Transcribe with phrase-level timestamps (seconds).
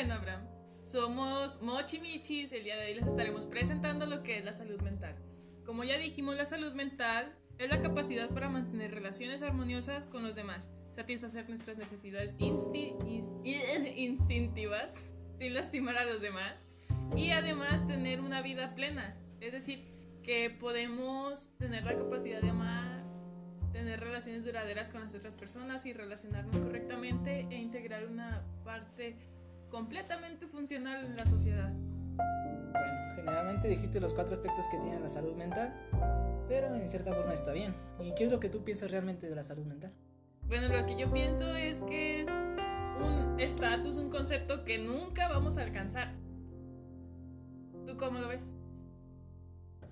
[0.00, 0.46] Bueno, Abraham,
[0.82, 2.50] somos Mochi Michis.
[2.52, 5.14] El día de hoy les estaremos presentando lo que es la salud mental.
[5.66, 10.36] Como ya dijimos, la salud mental es la capacidad para mantener relaciones armoniosas con los
[10.36, 15.02] demás, satisfacer nuestras necesidades insti- inst- instintivas
[15.38, 16.54] sin lastimar a los demás
[17.14, 19.18] y además tener una vida plena.
[19.42, 19.84] Es decir,
[20.22, 23.04] que podemos tener la capacidad de amar,
[23.74, 29.18] tener relaciones duraderas con las otras personas y relacionarnos correctamente e integrar una parte
[29.70, 31.72] completamente funcional en la sociedad.
[31.72, 35.72] Bueno, generalmente dijiste los cuatro aspectos que tiene la salud mental,
[36.48, 37.74] pero en cierta forma está bien.
[38.00, 39.92] ¿Y qué es lo que tú piensas realmente de la salud mental?
[40.46, 45.56] Bueno, lo que yo pienso es que es un estatus, un concepto que nunca vamos
[45.56, 46.12] a alcanzar.
[47.86, 48.52] ¿Tú cómo lo ves?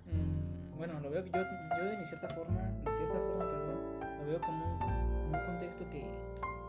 [0.05, 4.27] Mm, bueno, lo veo yo, yo de mi cierta forma, de cierta forma, perdón, lo
[4.27, 6.05] veo como un, como un contexto que,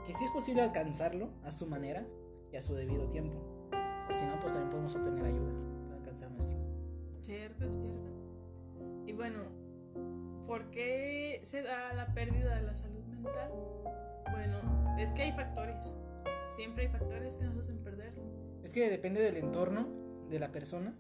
[0.06, 2.06] que sí es posible alcanzarlo a su manera
[2.52, 3.38] y a su debido tiempo.
[4.10, 5.52] O si no, pues también podemos obtener ayuda
[5.86, 6.58] para alcanzar nuestro.
[7.22, 8.12] Cierto, cierto.
[9.06, 9.40] Y bueno,
[10.48, 13.52] ¿por qué se da la pérdida de la salud mental?
[14.32, 15.98] Bueno, es que hay factores.
[16.56, 18.24] Siempre hay factores que nos hacen perderlo.
[18.64, 19.88] Es que depende del entorno
[20.30, 20.94] de la persona,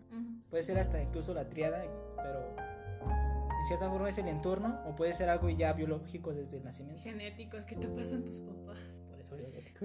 [0.49, 1.83] puede ser hasta incluso la triada,
[2.15, 6.63] pero en cierta forma es el entorno o puede ser algo ya biológico desde el
[6.63, 7.03] nacimiento.
[7.03, 8.98] Genéticos, ¿qué te pasan tus papás?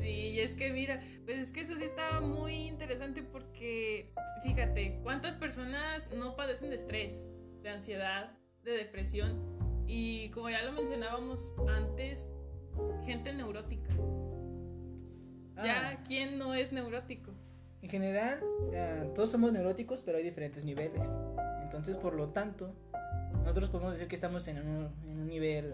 [0.00, 5.00] Sí, y es que mira, pues es que eso sí está muy interesante porque, fíjate,
[5.02, 7.26] ¿cuántas personas no padecen de estrés,
[7.62, 8.32] de ansiedad,
[8.64, 9.58] de depresión?
[9.86, 12.30] Y como ya lo mencionábamos antes,
[13.06, 13.94] gente neurótica.
[15.56, 17.32] Ya, Ah, ¿quién no es neurótico?
[17.80, 18.40] en general,
[18.76, 21.08] ah, todos somos neuróticos, pero hay diferentes niveles.
[21.62, 22.74] Entonces, por lo tanto,
[23.44, 25.72] nosotros podemos decir que estamos en un, en un nivel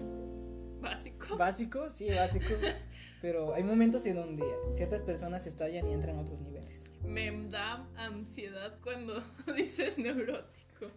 [0.85, 1.37] Básico.
[1.37, 2.55] básico, sí, básico,
[3.23, 6.85] pero hay momentos en donde ciertas personas estallan y entran a otros niveles.
[7.03, 9.23] Me da ansiedad cuando
[9.57, 10.91] dices neurótico.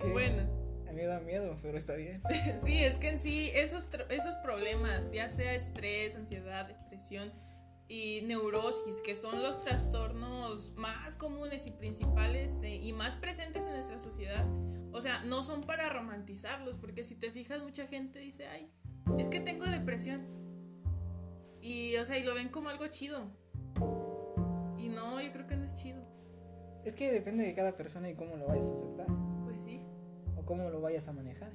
[0.00, 0.08] ¿Qué?
[0.08, 0.42] Bueno,
[0.88, 2.22] A mí me da miedo, pero está bien.
[2.64, 7.32] Sí, es que en sí esos, esos problemas, ya sea estrés, ansiedad, depresión
[7.88, 13.72] y neurosis, que son los trastornos más comunes y principales eh, y más presentes en
[13.72, 14.44] nuestra sociedad,
[14.92, 18.70] o sea, no son para romantizarlos, porque si te fijas mucha gente dice, ay,
[19.18, 20.26] es que tengo depresión.
[21.60, 23.30] Y, o sea, y lo ven como algo chido.
[24.76, 26.02] Y no, yo creo que no es chido.
[26.84, 29.06] Es que depende de cada persona y cómo lo vayas a aceptar
[29.44, 29.80] Pues sí.
[30.36, 31.52] o cómo lo vayas a manejar.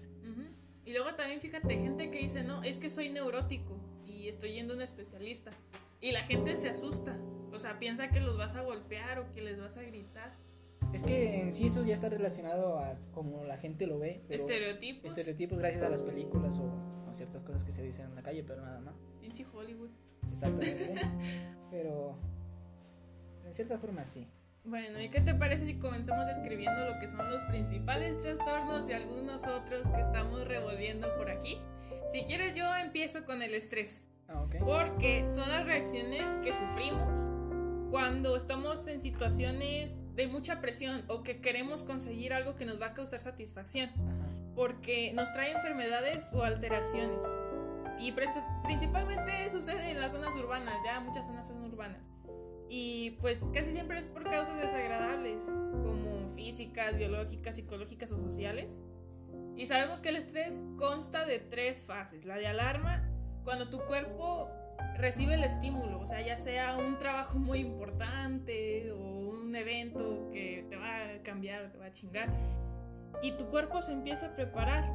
[0.85, 4.73] Y luego también fíjate, gente que dice, no, es que soy neurótico y estoy yendo
[4.73, 5.51] a un especialista.
[6.01, 7.17] Y la gente se asusta.
[7.53, 10.33] O sea, piensa que los vas a golpear o que les vas a gritar.
[10.93, 14.21] Es que en sí eso ya está relacionado a cómo la gente lo ve.
[14.29, 15.05] Estereotipos.
[15.05, 18.43] Estereotipos gracias a las películas o a ciertas cosas que se dicen en la calle,
[18.43, 18.93] pero nada más.
[19.19, 19.89] Pinche Hollywood.
[20.31, 20.95] Exactamente.
[21.71, 22.17] pero
[23.45, 24.27] en cierta forma sí.
[24.65, 28.93] Bueno, ¿y qué te parece si comenzamos describiendo lo que son los principales trastornos y
[28.93, 31.57] algunos otros que estamos revolviendo por aquí?
[32.13, 34.05] Si quieres, yo empiezo con el estrés.
[34.29, 34.55] Ah, ok.
[34.59, 37.27] Porque son las reacciones que sufrimos
[37.91, 42.87] cuando estamos en situaciones de mucha presión o que queremos conseguir algo que nos va
[42.87, 43.89] a causar satisfacción.
[44.55, 47.25] Porque nos trae enfermedades o alteraciones.
[47.99, 52.13] Y principalmente sucede en las zonas urbanas, ya muchas zonas son urbanas.
[52.69, 58.81] Y pues casi siempre es por causas desagradables, como físicas, biológicas, psicológicas o sociales.
[59.55, 62.25] Y sabemos que el estrés consta de tres fases.
[62.25, 63.07] La de alarma,
[63.43, 64.49] cuando tu cuerpo
[64.97, 68.72] recibe el estímulo, o sea, ya sea un trabajo muy importante
[69.53, 72.27] un evento que te va a cambiar, te va a chingar,
[73.21, 74.91] y tu cuerpo se empieza a preparar.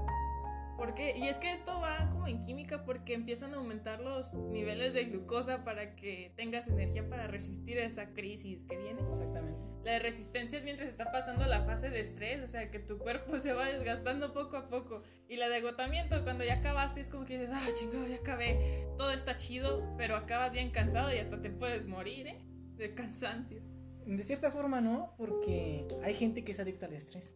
[0.76, 1.14] ¿Por qué?
[1.16, 5.04] Y es que esto va como en química porque empiezan a aumentar los niveles de
[5.04, 9.00] glucosa para que tengas energía para resistir esa crisis que viene.
[9.08, 9.58] Exactamente.
[9.84, 13.38] La resistencia es mientras está pasando la fase de estrés, o sea, que tu cuerpo
[13.38, 15.02] se va desgastando poco a poco.
[15.28, 18.86] Y la de agotamiento, cuando ya acabaste, es como que dices, ah, chingado, ya acabé.
[18.96, 22.38] Todo está chido, pero acabas bien cansado y hasta te puedes morir, ¿eh?
[22.76, 23.77] De cansancio.
[24.16, 27.34] De cierta forma no, porque hay gente que es adicta al estrés.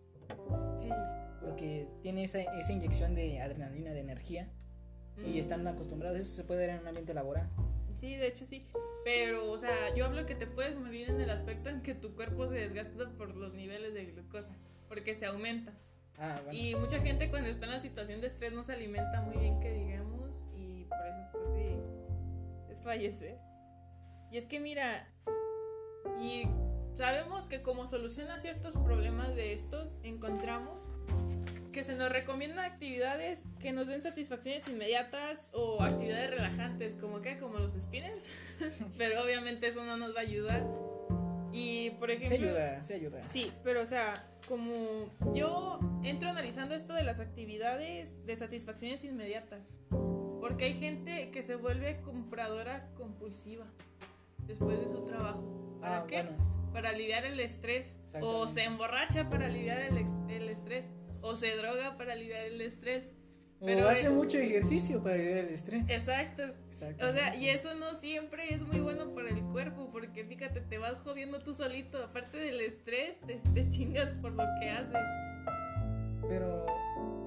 [0.77, 0.89] Sí.
[1.41, 4.49] Porque tiene esa, esa inyección de adrenalina, de energía.
[5.19, 5.39] Y Mm.
[5.39, 6.19] están acostumbrados.
[6.19, 7.49] Eso se puede ver en un ambiente laboral.
[8.01, 8.67] Sí, de hecho sí.
[9.05, 12.15] Pero, o sea, yo hablo que te puedes morir en el aspecto en que tu
[12.15, 14.57] cuerpo se desgasta por los niveles de glucosa,
[14.89, 15.73] porque se aumenta.
[16.19, 16.59] Ah, bueno.
[16.59, 19.61] Y mucha gente cuando está en la situación de estrés no se alimenta muy bien,
[19.61, 21.77] que digamos, y por eso puede
[22.73, 23.37] es fallecer.
[24.31, 25.07] Y es que mira,
[26.21, 26.45] y
[26.95, 30.81] sabemos que como solución a ciertos problemas de estos, encontramos
[31.73, 37.39] que se nos recomiendan actividades que nos den satisfacciones inmediatas o actividades relajantes, como que
[37.39, 38.27] como los spinners,
[38.99, 40.67] pero obviamente eso no nos va a ayudar.
[41.51, 42.37] Y por ejemplo...
[42.37, 43.29] Se ayuda, se ayuda.
[43.29, 44.15] Sí, pero o sea,
[44.49, 49.75] como yo entro analizando esto de las actividades de satisfacciones inmediatas.
[50.41, 53.65] Porque hay gente que se vuelve compradora compulsiva
[54.47, 55.72] después de su trabajo.
[55.83, 56.23] ¿Para Ah, qué?
[56.23, 56.71] bueno.
[56.73, 57.97] Para aliviar el estrés.
[58.23, 59.99] O se emborracha para aliviar el,
[60.31, 60.89] el estrés.
[61.21, 63.13] O se droga para aliviar el estrés.
[63.61, 65.83] O Pero hace eh, mucho ejercicio para aliviar el estrés.
[65.89, 66.45] Exacto.
[67.07, 70.79] O sea, y eso no siempre es muy bueno para el cuerpo, porque fíjate, te
[70.79, 72.03] vas jodiendo tú solito.
[72.03, 74.99] Aparte del estrés, te, te chingas por lo que haces.
[76.29, 76.67] Pero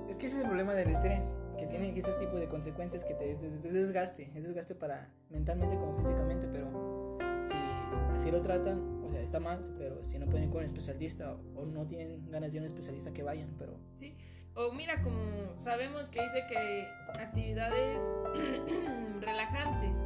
[0.09, 1.23] es que ese es el problema del estrés,
[1.57, 5.09] que tiene ese tipo de consecuencias que te es, es- es desgaste, es desgaste para
[5.29, 6.65] mentalmente como físicamente, pero
[8.15, 11.35] así lo tratan, o sea, está mal, pero si no pueden ir con un especialista
[11.55, 14.15] o, no tienen ganas de un especialista que vayan, pero ¿sí?
[14.55, 15.19] O mira, como
[15.57, 16.87] sabemos que dice que
[17.19, 18.01] actividades
[19.19, 20.05] relajantes,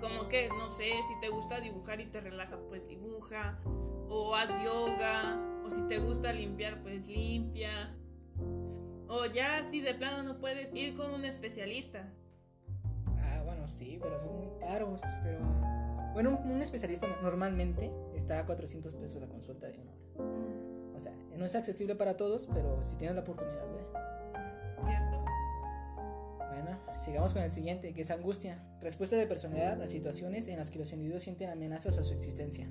[0.00, 3.60] como que, no sé, si te gusta dibujar y te relaja, pues dibuja,
[4.08, 7.94] o haz yoga, o si te gusta limpiar, pues limpia.
[9.08, 12.12] O ya si de plano no puedes ir con un especialista.
[13.06, 15.77] ah, bueno, sí, pero son muy caros, pero
[16.18, 20.96] bueno, un, un especialista normalmente está a 400 pesos la consulta de una hora.
[20.96, 23.86] O sea, no es accesible para todos, pero si tienes la oportunidad, ve.
[24.84, 25.24] ¿Cierto?
[26.38, 28.60] Bueno, sigamos con el siguiente, que es angustia.
[28.80, 32.68] Respuesta de personalidad a situaciones en las que los individuos sienten amenazas a su existencia.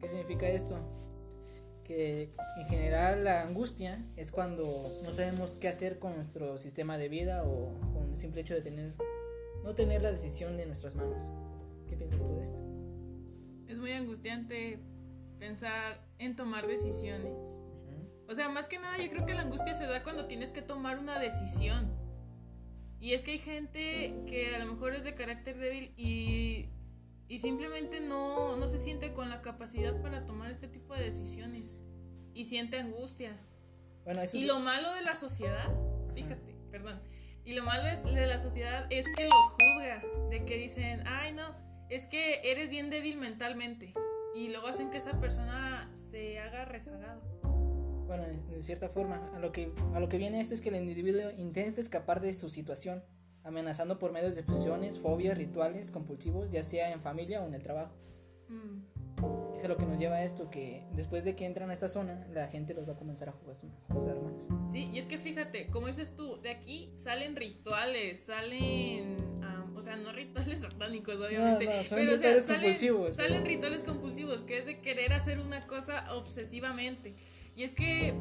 [0.00, 0.78] ¿Qué significa esto?
[1.84, 4.64] Que en general la angustia es cuando
[5.04, 8.62] no sabemos qué hacer con nuestro sistema de vida o con el simple hecho de
[8.62, 8.94] tener
[9.64, 11.22] no tener la decisión de nuestras manos.
[11.92, 12.58] ¿Qué piensas tú de esto?
[13.68, 14.78] Es muy angustiante
[15.38, 17.60] pensar en tomar decisiones.
[18.28, 20.62] O sea, más que nada yo creo que la angustia se da cuando tienes que
[20.62, 21.92] tomar una decisión.
[22.98, 26.70] Y es que hay gente que a lo mejor es de carácter débil y,
[27.28, 31.78] y simplemente no, no se siente con la capacidad para tomar este tipo de decisiones.
[32.32, 33.36] Y siente angustia.
[34.04, 35.68] Bueno, eso Y es- lo malo de la sociedad,
[36.14, 37.02] fíjate, perdón.
[37.44, 41.34] Y lo malo es de la sociedad es que los juzga, de que dicen, ay
[41.34, 41.54] no,
[41.94, 43.92] es que eres bien débil mentalmente.
[44.34, 47.20] Y luego hacen que esa persona se haga rezagado.
[48.06, 50.70] Bueno, en- de cierta forma, a lo, que, a lo que viene esto es que
[50.70, 53.02] el individuo intenta escapar de su situación,
[53.44, 57.62] amenazando por medios de presiones, fobias, rituales compulsivos, ya sea en familia o en el
[57.62, 57.94] trabajo.
[58.48, 58.82] Mm.
[59.54, 61.88] Eso es lo que nos lleva a esto, que después de que entran a esta
[61.88, 63.56] zona, la gente los va a comenzar a juzgar,
[63.90, 64.48] juzgar más.
[64.70, 69.16] Sí, y es que fíjate, como dices tú, de aquí salen rituales, salen,
[69.82, 73.32] o sea, no rituales satánicos, obviamente, no, son pero o sea, rituales salen, compulsivos, salen
[73.42, 77.16] pero- rituales compulsivos, que es de querer hacer una cosa obsesivamente.
[77.56, 78.14] Y es que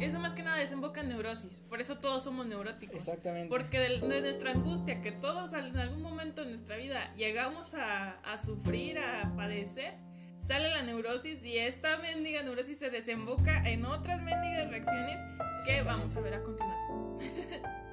[0.00, 2.96] eso más que nada desemboca en neurosis, por eso todos somos neuróticos.
[2.96, 3.48] Exactamente.
[3.48, 8.18] Porque de, de nuestra angustia, que todos en algún momento de nuestra vida llegamos a,
[8.20, 9.94] a sufrir, a padecer,
[10.38, 15.20] sale la neurosis y esta mendiga neurosis se desemboca en otras mendigas reacciones
[15.64, 17.16] que vamos a ver a continuación.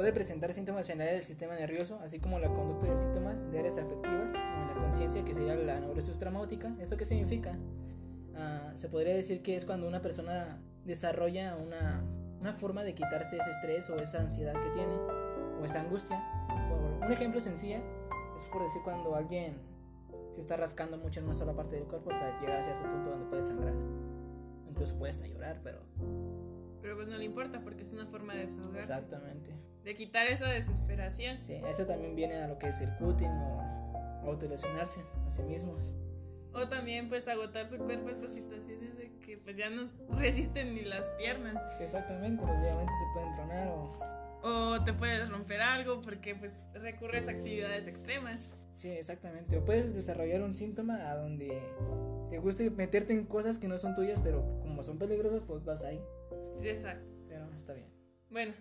[0.00, 3.52] Puede presentar síntomas en el área del sistema nervioso, así como la conducta de síntomas
[3.52, 6.74] de áreas afectivas, como la conciencia, que sería la neurosis traumática.
[6.80, 7.58] ¿Esto qué significa?
[8.34, 12.02] Ah, se podría decir que es cuando una persona desarrolla una,
[12.40, 14.94] una forma de quitarse ese estrés o esa ansiedad que tiene,
[15.60, 16.18] o esa angustia.
[16.70, 17.76] Por un ejemplo sencillo,
[18.34, 19.58] es por decir cuando alguien
[20.32, 23.10] se está rascando mucho en una sola parte del cuerpo hasta llegar a cierto punto
[23.10, 23.74] donde puede sangrar.
[24.66, 25.80] Incluso puede hasta llorar, pero...
[26.82, 29.52] Pero pues no le importa porque es una forma de desahogarse, Exactamente.
[29.84, 31.40] de quitar esa desesperación.
[31.40, 35.94] Sí, eso también viene a lo que es el cutting o autolesionarse a sí mismos.
[36.52, 40.74] O también pues agotar su cuerpo a estas situaciones de que pues ya no resisten
[40.74, 41.56] ni las piernas.
[41.80, 43.90] Exactamente, los diamantes se pueden tronar o...
[44.42, 48.48] O te puedes romper algo porque pues recurres a actividades extremas.
[48.74, 49.58] Sí, exactamente.
[49.58, 51.62] O puedes desarrollar un síntoma a donde
[52.30, 55.84] te guste meterte en cosas que no son tuyas, pero como son peligrosas, pues vas
[55.84, 56.00] ahí.
[56.62, 57.06] Exacto.
[57.28, 57.88] Pero está bien.
[58.30, 58.52] Bueno,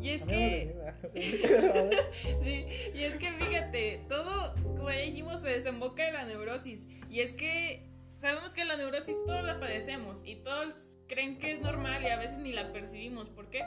[0.00, 0.74] y es que...
[1.14, 1.98] de-
[2.42, 6.88] Sí, y es que fíjate, todo, como ya dijimos, se desemboca en la neurosis.
[7.10, 7.88] Y es que
[8.18, 12.18] sabemos que la neurosis todos la padecemos y todos creen que es normal y a
[12.18, 13.28] veces ni la percibimos.
[13.28, 13.62] ¿Por qué?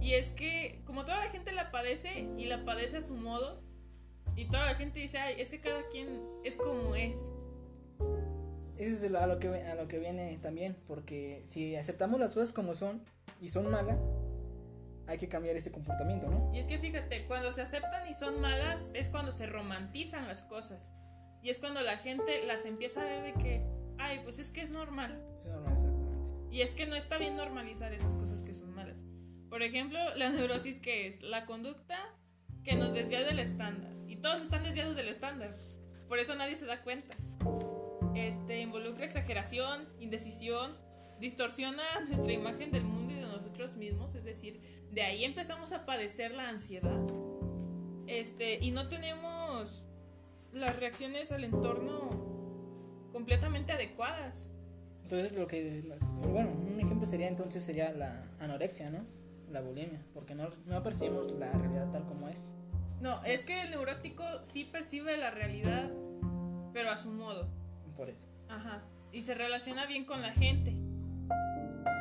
[0.00, 3.62] Y es que como toda la gente la padece y la padece a su modo,
[4.36, 7.16] y toda la gente dice, ay, es que cada quien es como es.
[8.78, 12.52] Eso es a lo, que, a lo que viene también, porque si aceptamos las cosas
[12.52, 13.02] como son
[13.40, 14.00] y son malas,
[15.06, 16.50] hay que cambiar ese comportamiento, ¿no?
[16.52, 20.42] Y es que fíjate, cuando se aceptan y son malas es cuando se romantizan las
[20.42, 20.94] cosas.
[21.42, 23.62] Y es cuando la gente las empieza a ver de que,
[23.98, 25.22] ay, pues es que es normal.
[25.44, 26.16] Exactamente.
[26.50, 29.04] Y es que no está bien normalizar esas cosas que son malas.
[29.48, 31.96] Por ejemplo, la neurosis que es la conducta
[32.64, 33.92] que nos desvía del estándar.
[34.08, 35.50] Y todos están desviados del estándar.
[36.08, 37.16] por eso nadie se da cuenta.
[38.16, 40.72] Este involucra exageración, indecisión,
[41.20, 44.58] distorsiona nuestra imagen del mundo y de nosotros mismos, es decir,
[44.90, 46.98] de ahí empezamos a padecer la ansiedad.
[48.06, 49.84] Este, y no tenemos
[50.52, 52.08] las reacciones al entorno
[53.12, 54.50] completamente adecuadas.
[55.02, 55.84] Entonces lo que
[56.32, 59.04] bueno, un ejemplo sería entonces sería la anorexia, ¿no?
[59.50, 62.50] La bulimia, porque no, no percibimos la realidad tal como es.
[63.00, 65.90] No, es que el neurótico sí percibe la realidad,
[66.72, 67.48] pero a su modo.
[67.96, 68.26] Por eso.
[68.48, 68.82] Ajá.
[69.12, 70.74] Y se relaciona bien con la gente.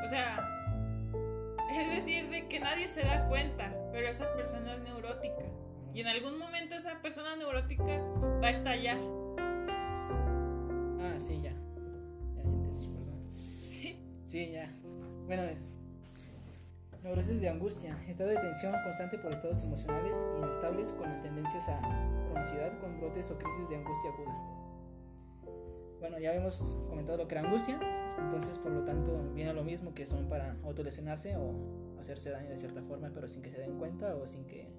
[0.06, 0.48] O sea,
[1.72, 5.44] es decir, de que nadie se da cuenta, pero esa persona es neurótica.
[5.94, 8.98] Y en algún momento esa persona neurótica va a estallar.
[11.00, 11.52] Ah, sí, ya.
[11.52, 13.30] Ya, ya entendí, perdón.
[13.32, 14.00] Sí.
[14.26, 14.70] Sí, ya.
[15.26, 15.44] Bueno,
[17.02, 21.80] neurosis de angustia, estado de tensión constante por estados emocionales inestables con tendencias a
[22.32, 24.65] cronicidad con brotes o crisis de angustia aguda.
[26.00, 27.80] Bueno, ya hemos comentado lo que era angustia,
[28.20, 32.58] entonces por lo tanto viene lo mismo que son para autolesionarse o hacerse daño de
[32.58, 34.70] cierta forma, pero sin que se den cuenta o sin que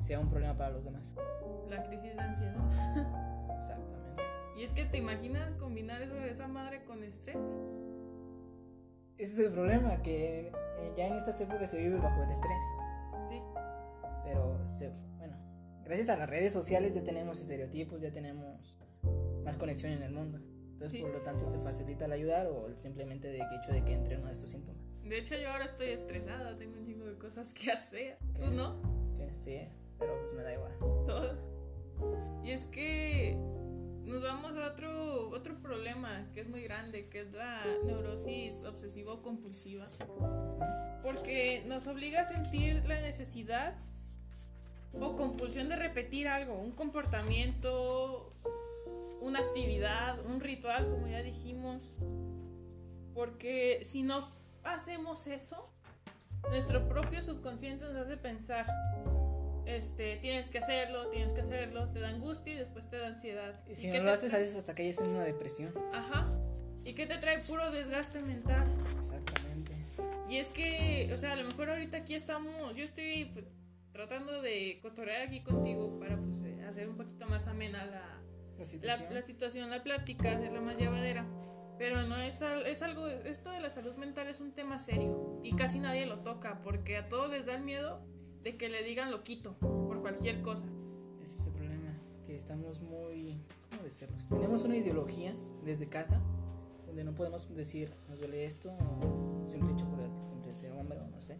[0.00, 1.14] sea un problema para los demás.
[1.68, 2.56] La crisis de ansiedad.
[3.58, 4.22] Exactamente.
[4.56, 7.36] Y es que te imaginas combinar eso de esa madre con estrés.
[9.18, 12.64] Ese es el problema, que eh, ya en estas épocas se vive bajo el estrés.
[13.28, 13.40] Sí.
[14.24, 15.36] Pero, se, bueno,
[15.84, 18.76] gracias a las redes sociales ya tenemos estereotipos, ya tenemos
[19.46, 20.38] más conexión en el mundo.
[20.72, 21.02] Entonces, Sí.
[21.02, 24.26] por lo tanto, se facilita el ayudar o simplemente de hecho de que entre uno
[24.26, 24.82] de estos síntomas.
[25.04, 28.18] De hecho, yo ahora estoy estresada, tengo un chingo de cosas que hacer.
[28.38, 28.76] ¿Tú no?
[29.40, 29.60] Sí,
[29.98, 30.72] pero pues me da igual.
[31.06, 31.48] Todos.
[32.44, 33.36] Y es que
[34.04, 39.86] nos vamos a otro, otro problema que es muy grande, que es la neurosis obsesivo-compulsiva.
[41.02, 43.76] Porque nos obliga a sentir la necesidad
[44.98, 48.32] o compulsión de repetir algo, un comportamiento,
[49.26, 51.92] una actividad, un ritual, como ya dijimos.
[53.12, 54.28] Porque si no
[54.62, 55.68] hacemos eso,
[56.48, 58.66] nuestro propio subconsciente nos hace pensar,
[59.66, 63.60] este, tienes que hacerlo, tienes que hacerlo, te da angustia y después te da ansiedad.
[63.66, 65.74] Y si ¿Y no lo haces, haces hasta que hayas en una depresión.
[65.92, 66.26] Ajá.
[66.84, 67.40] ¿Y qué te trae?
[67.40, 68.64] Puro desgaste mental.
[68.98, 69.72] Exactamente.
[70.28, 73.46] Y es que, o sea, a lo mejor ahorita aquí estamos, yo estoy pues,
[73.92, 78.20] tratando de cotorrear aquí contigo para pues eh, hacer un poquito más amena la,
[78.56, 79.14] La la, situación.
[79.14, 81.26] la situación, la plática, hacerla más llevadera.
[81.78, 85.54] Pero no es, es algo, esto de la salud mental es un tema serio y
[85.54, 88.00] casi nadie lo toca porque a todos les da el miedo
[88.42, 90.64] de que le digan loquito por cualquier cosa.
[91.22, 93.38] Ese es el problema, que estamos muy...
[93.70, 94.16] ¿Cómo decirlo?
[94.30, 95.34] Tenemos una ideología
[95.64, 96.22] desde casa
[96.86, 100.98] donde no podemos decir, nos duele esto, o simple hecho por el simple ser hombre,
[100.98, 101.36] o no sé.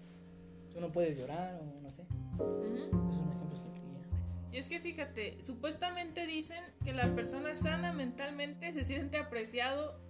[0.70, 2.02] Tú no puedes llorar, o no sé.
[2.34, 3.08] Ujú.
[3.08, 3.75] Es un ejemplo simple
[4.56, 10.00] y es que fíjate, supuestamente dicen que la persona sana mentalmente se siente apreciado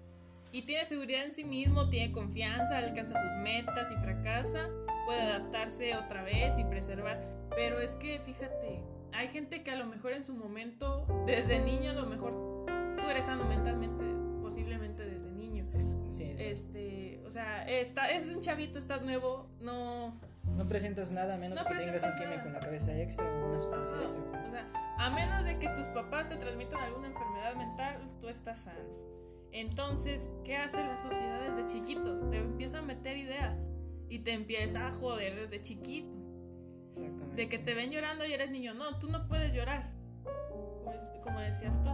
[0.52, 4.68] y tiene seguridad en sí mismo, tiene confianza, alcanza sus metas y fracasa,
[5.04, 7.26] puede adaptarse otra vez y preservar.
[7.56, 11.90] Pero es que fíjate, hay gente que a lo mejor en su momento, desde niño
[11.90, 14.04] a lo mejor tú eres sano mentalmente,
[14.42, 15.66] posiblemente desde niño.
[16.12, 20.14] Sí, Este, o sea, está, es un chavito, estás nuevo, no,
[20.56, 22.46] no presentas nada a menos No que tengas un químico nada.
[22.46, 24.04] en la cabeza extra o una sustancia Ajá.
[24.04, 24.22] extra.
[24.22, 28.60] O sea, a menos de que tus papás te transmitan alguna enfermedad mental, tú estás
[28.60, 29.06] sano.
[29.52, 32.28] Entonces, ¿qué hace la sociedad desde chiquito?
[32.30, 33.68] Te empieza a meter ideas
[34.08, 36.14] y te empieza a joder desde chiquito.
[36.88, 37.36] Exactamente.
[37.42, 38.74] De que te ven llorando y eres niño.
[38.74, 39.90] No, tú no puedes llorar.
[41.22, 41.90] Como decías tú.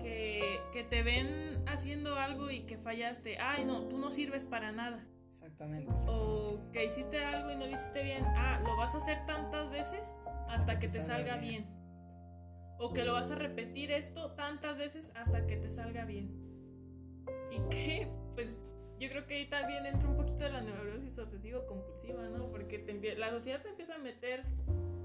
[0.00, 3.38] Que, que te ven haciendo algo y que fallaste.
[3.38, 5.04] Ay, no, tú no sirves para nada.
[5.42, 5.90] Exactamente.
[5.90, 5.92] exactamente.
[6.06, 8.24] O que hiciste algo y no lo hiciste bien.
[8.36, 10.14] Ah, lo vas a hacer tantas veces
[10.48, 11.66] hasta que te salga bien.
[12.78, 16.34] O que lo vas a repetir esto tantas veces hasta que te salga bien.
[17.50, 18.58] Y que, pues,
[18.98, 22.50] yo creo que ahí también entra un poquito de la neurosis obsesivo-compulsiva, ¿no?
[22.50, 24.44] Porque te la sociedad te empieza a meter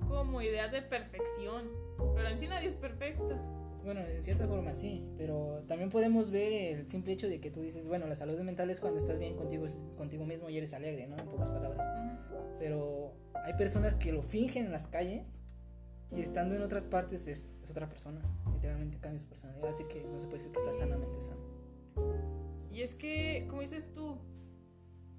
[0.07, 1.69] como ideas de perfección.
[2.15, 3.39] Pero en sí nadie es perfecto.
[3.85, 7.61] Bueno, en cierta forma sí, pero también podemos ver el simple hecho de que tú
[7.61, 11.05] dices, bueno, la salud mental es cuando estás bien contigo, contigo mismo y eres alegre,
[11.05, 11.15] ¿no?
[11.19, 11.87] En pocas palabras.
[12.57, 13.13] Pero
[13.45, 15.39] hay personas que lo fingen en las calles
[16.11, 18.21] y estando en otras partes es, es otra persona.
[18.51, 21.45] Literalmente cambia su personalidad, así que no se puede decir que está sanamente sano.
[22.71, 24.17] Y es que, como dices tú,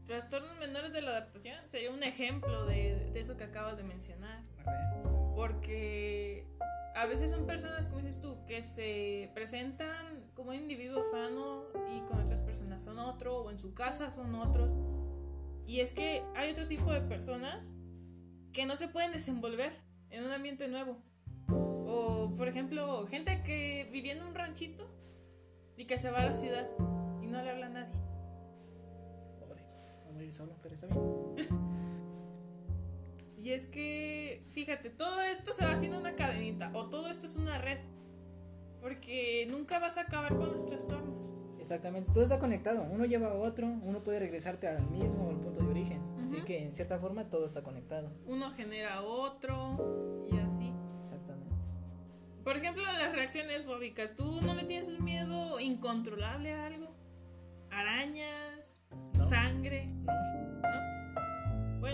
[0.09, 4.41] trastornos menores de la adaptación sería un ejemplo de, de eso que acabas de mencionar.
[4.65, 6.49] A ver, Porque
[6.97, 12.01] a veces son personas, como dices tú, que se presentan como un individuo sano y
[12.09, 14.75] con otras personas son otro, o en su casa son otros.
[15.67, 17.75] Y es que hay otro tipo de personas
[18.53, 19.75] que no se pueden desenvolver
[20.09, 20.97] en un ambiente nuevo.
[21.49, 24.87] O, por ejemplo, gente que vivía en un ranchito
[25.77, 26.67] y que se va a la ciudad
[27.23, 28.01] y no le habla a nadie.
[29.39, 31.77] Pobre, va a morir solo, pero está bien.
[33.47, 37.37] Y es que, fíjate, todo esto se va haciendo una cadenita o todo esto es
[37.37, 37.79] una red.
[38.81, 41.33] Porque nunca vas a acabar con los trastornos.
[41.61, 42.83] Exactamente, todo está conectado.
[42.91, 46.03] Uno lleva a otro, uno puede regresarte al mismo, al punto de origen.
[46.25, 46.45] Así Ujú.
[46.45, 48.11] que en cierta forma todo está conectado.
[48.27, 50.73] Uno genera otro y así.
[51.01, 51.55] Exactamente.
[52.43, 54.17] Por ejemplo, las reacciones fóbicas.
[54.17, 56.89] ¿Tú no le tienes un miedo incontrolable a algo?
[57.71, 58.83] Arañas,
[59.17, 59.25] ¿No?
[59.25, 60.46] sangre, ¿No?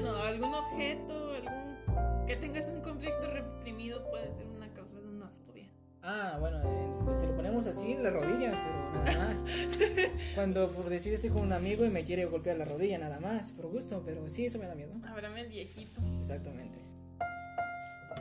[0.01, 0.13] ¿No?
[0.13, 5.29] Bueno, algún objeto, algún que tengas un conflicto reprimido puede ser una causa de una
[5.47, 5.69] fobia.
[6.03, 9.69] Ah, bueno, eh, si lo ponemos así, la rodilla, pero nada más.
[10.35, 13.53] Cuando por decir estoy con un amigo y me quiere golpear la rodilla, nada más,
[13.53, 14.95] por gusto, pero sí, eso me da miedo.
[15.07, 16.01] Abraham el viejito.
[16.21, 16.79] Exactamente.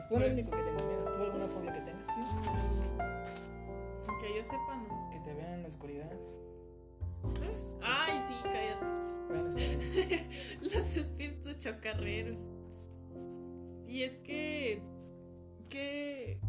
[0.10, 1.06] Fue lo único que tengo miedo.
[1.06, 2.08] ¿Tú alguna fobia que tengas?
[4.20, 5.10] Que yo sepa, no.
[5.10, 6.12] Que te vean en la oscuridad.
[7.82, 8.92] Ay, sí, cállate.
[10.62, 12.48] Los espíritus chocarreros.
[13.88, 14.82] Y es que.
[15.70, 16.40] ¿Qué,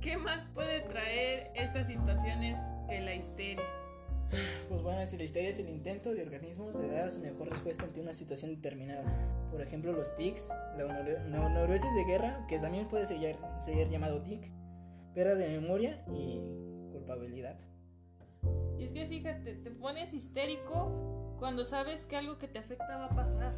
[0.00, 2.58] ¿Qué más puede traer estas situaciones
[2.88, 3.64] que la histeria?
[4.68, 7.84] Pues bueno, si la histeria es el intento de organismos de dar su mejor respuesta
[7.84, 9.02] ante una situación determinada.
[9.50, 14.22] Por ejemplo, los tics, la la neurosis de guerra, que también puede ser, ser llamado
[14.22, 14.52] tic,
[15.14, 16.40] pérdida de memoria y
[16.92, 17.58] culpabilidad.
[18.78, 23.06] Y es que fíjate, te pones histérico cuando sabes que algo que te afecta va
[23.06, 23.56] a pasar.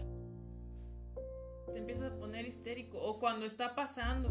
[1.73, 2.99] Te empiezas a poner histérico.
[3.01, 4.31] O cuando está pasando.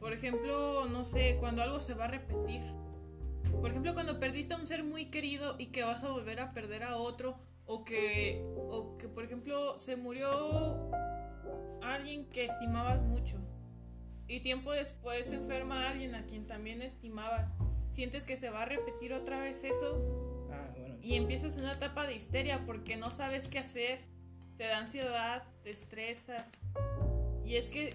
[0.00, 2.62] Por ejemplo, no sé, cuando algo se va a repetir.
[3.60, 6.52] Por ejemplo, cuando perdiste a un ser muy querido y que vas a volver a
[6.52, 7.38] perder a otro.
[7.66, 10.90] O que, o que por ejemplo, se murió
[11.82, 13.38] alguien que estimabas mucho.
[14.26, 17.54] Y tiempo después se enferma alguien a quien también estimabas.
[17.90, 20.96] Sientes que se va a repetir otra vez eso Ah, bueno.
[21.00, 24.00] y empiezas en una etapa de histeria porque no sabes qué hacer,
[24.56, 26.52] te da ansiedad, te estresas.
[27.44, 27.94] Y es que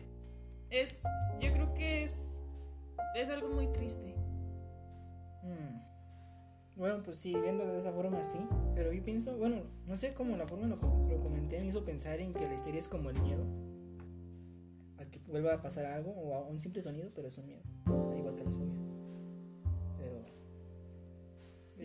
[0.69, 1.01] es,
[1.39, 2.41] yo creo que es,
[3.15, 4.15] es algo muy triste.
[5.43, 5.79] Mm.
[6.75, 8.39] Bueno, pues sí, viéndolo de esa forma sí,
[8.73, 12.19] pero yo pienso, bueno, no sé cómo la forma lo, lo comenté me hizo pensar
[12.19, 13.45] en que la histeria es como el miedo
[14.97, 17.61] a que vuelva a pasar algo o a un simple sonido, pero es un miedo,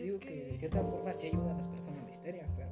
[0.01, 0.45] yo digo que- que...
[0.51, 2.69] de cierta forma sí ayuda a las personas la histeria, pero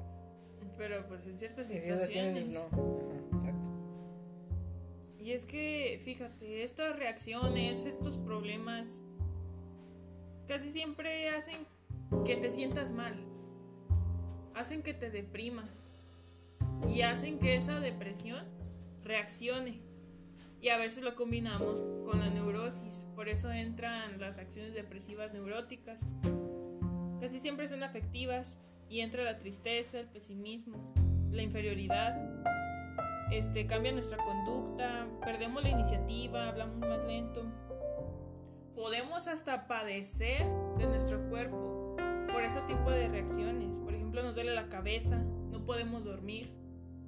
[0.77, 2.05] Pero pues en ciertas situaciones.
[2.05, 2.59] situaciones no.
[2.61, 3.67] Ajá, exacto.
[5.19, 9.01] Y es que, fíjate, estas reacciones, estos problemas,
[10.47, 11.67] casi siempre hacen
[12.25, 13.13] que te sientas mal,
[14.55, 15.93] hacen que te deprimas
[16.87, 18.45] y hacen que esa depresión
[19.03, 19.81] reaccione.
[20.61, 26.07] Y a veces lo combinamos con la neurosis, por eso entran las reacciones depresivas neuróticas.
[27.29, 28.57] Casi siempre son afectivas
[28.89, 30.91] y entra la tristeza, el pesimismo,
[31.29, 32.19] la inferioridad,
[33.29, 37.45] este, cambia nuestra conducta, perdemos la iniciativa, hablamos más lento.
[38.73, 40.43] Podemos hasta padecer
[40.79, 41.95] de nuestro cuerpo
[42.33, 43.77] por ese tipo de reacciones.
[43.77, 45.19] Por ejemplo, nos duele la cabeza,
[45.51, 46.51] no podemos dormir,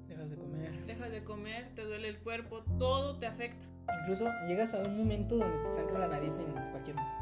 [0.07, 0.85] Dejas de comer.
[0.85, 3.65] dejas de comer, te duele el cuerpo, todo te afecta.
[4.01, 7.20] Incluso llegas a un momento donde te sangra la nariz en cualquier, en cualquier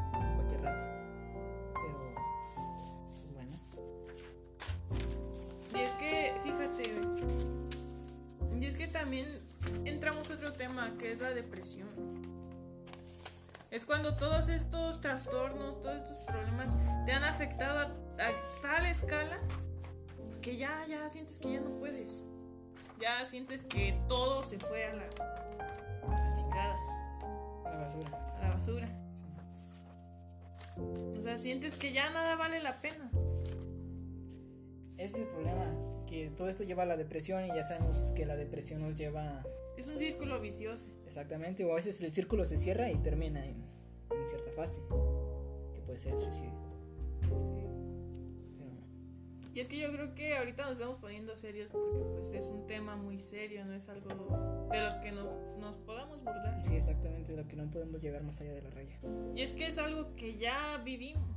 [9.00, 9.28] también
[9.86, 11.88] entramos a otro tema que es la depresión.
[13.72, 18.32] Es cuando todos estos trastornos, todos estos problemas te han afectado a, a
[18.62, 19.40] tal escala
[20.42, 22.26] que ya, ya sientes que ya no puedes.
[23.00, 25.04] Ya sientes que todo se fue a la,
[26.08, 26.78] a la chingada,
[27.68, 28.36] A la basura.
[28.38, 28.88] a la basura.
[29.14, 29.24] Sí.
[31.20, 33.10] O sea, sientes que ya nada vale la pena.
[34.98, 35.72] Ese es el problema,
[36.10, 39.44] que todo esto lleva a la depresión y ya sabemos que la depresión nos lleva
[39.78, 40.88] Es un círculo vicioso.
[41.06, 43.56] exactamente, o a veces el círculo se cierra y termina en,
[44.12, 44.82] en cierta fase,
[45.76, 46.54] que puede ser el suicidio.
[47.22, 47.70] Pero,
[49.54, 52.66] Y es que yo creo que ahorita nos estamos poniendo serios porque pues es un
[52.66, 54.10] tema muy serio, no es algo
[54.72, 56.62] de los que no, nos podamos burlar.
[56.62, 59.00] sí, exactamente, lo que no podemos llegar más allá de la raya.
[59.36, 61.28] Y es que es algo que ya vivimos.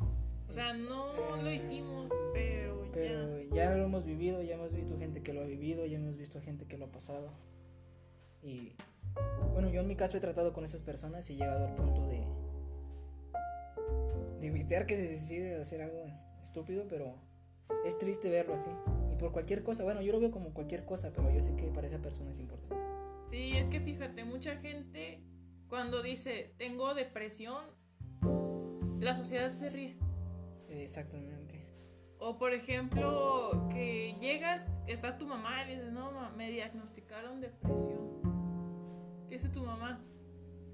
[0.49, 2.62] O sea, no lo hicimos, pero,
[2.93, 3.71] Pero ya.
[3.71, 6.41] ya lo hemos vivido, ya hemos visto gente que lo ha vivido, ya hemos visto
[6.41, 7.33] gente que lo ha pasado.
[8.43, 8.75] Y
[9.53, 12.07] bueno, yo en mi caso he tratado con esas personas y he llegado al punto
[12.09, 12.27] de,
[14.41, 16.07] de evitar que se decide hacer algo
[16.43, 17.15] estúpido, pero
[17.85, 18.71] es triste verlo así.
[19.13, 21.65] Y por cualquier cosa, bueno, yo lo veo como cualquier cosa, pero yo sé que
[21.69, 22.77] para esa persona es importante.
[23.29, 25.23] Sí, es que fíjate, mucha gente
[25.69, 27.65] cuando dice tengo depresión,
[29.01, 29.97] la sociedad se ríe.
[30.69, 31.42] Exactamente.
[32.25, 37.99] O por ejemplo, que llegas, está tu mamá y le dices, no, me diagnosticaron depresión.
[39.29, 40.01] ¿Qué dice tu mamá?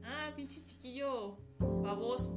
[0.04, 2.32] Ah, pinche chiquillo baboso.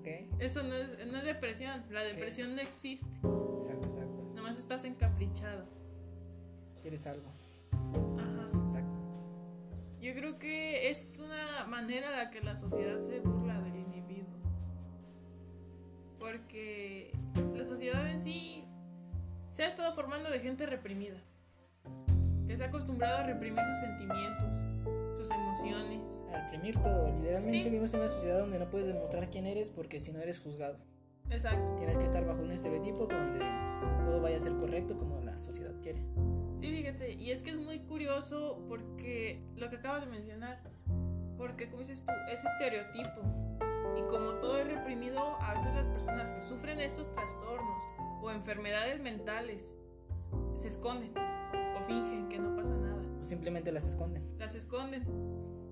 [0.00, 0.08] Ok.
[0.40, 3.14] Eso no es, no es depresión, la depresión no existe.
[3.58, 4.22] Exacto, exacto.
[4.34, 5.64] Nada más estás encaprichado.
[6.80, 7.30] ¿Quieres algo?
[8.18, 8.42] Ajá.
[8.42, 8.98] Exacto.
[10.00, 14.34] Yo creo que es una manera en la que la sociedad se burla del individuo.
[16.18, 17.12] Porque
[17.62, 18.64] la sociedad en sí
[19.50, 21.16] se ha estado formando de gente reprimida.
[22.48, 24.56] Que se ha acostumbrado a reprimir sus sentimientos,
[25.16, 26.24] sus emociones.
[26.34, 27.06] A reprimir todo.
[27.12, 27.62] Literalmente Sí.
[27.62, 30.76] vivimos en una sociedad donde no puedes demostrar quién eres porque si no eres juzgado.
[31.30, 31.76] Exacto.
[31.76, 33.38] Tienes que estar bajo un estereotipo donde
[34.06, 36.02] todo vaya a ser correcto como la sociedad quiere.
[36.58, 40.60] Sí, fíjate, y es que es muy curioso porque lo que acabas de mencionar,
[41.38, 43.51] porque como dices tú, es estereotipo.
[43.96, 47.82] Y como todo es reprimido, a veces las personas que sufren estos trastornos
[48.22, 49.76] o enfermedades mentales
[50.54, 53.02] se esconden o fingen que no pasa nada.
[53.20, 54.22] O simplemente las esconden.
[54.38, 55.04] Las esconden.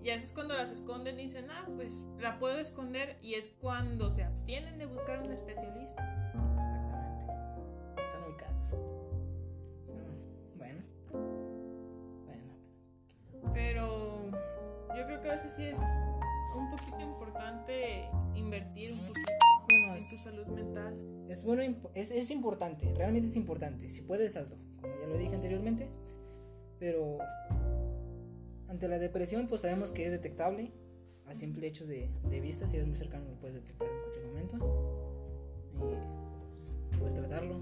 [0.02, 4.08] Y a veces cuando las esconden dicen, ah, pues la puedo esconder y es cuando
[4.08, 6.02] se abstienen de buscar un especialista.
[7.16, 8.02] Exactamente.
[8.02, 8.74] Están muy caros.
[10.56, 10.82] Bueno.
[12.26, 12.42] Bueno.
[13.52, 14.30] Pero
[14.96, 15.80] yo creo que a veces sí es
[16.58, 19.30] un poquito importante invertir un poquito
[19.68, 21.26] Bueno, en tu salud mental.
[21.28, 21.62] es bueno,
[21.94, 23.88] es, es importante, realmente es importante.
[23.88, 25.88] Si puedes, hazlo, como ya lo dije anteriormente.
[26.78, 27.18] Pero
[28.68, 30.72] ante la depresión, pues sabemos que es detectable
[31.26, 32.66] a simple hecho de, de vista.
[32.66, 34.56] Si eres muy cercano, lo puedes detectar en cualquier momento.
[35.74, 35.78] Y
[36.52, 37.60] pues, puedes tratarlo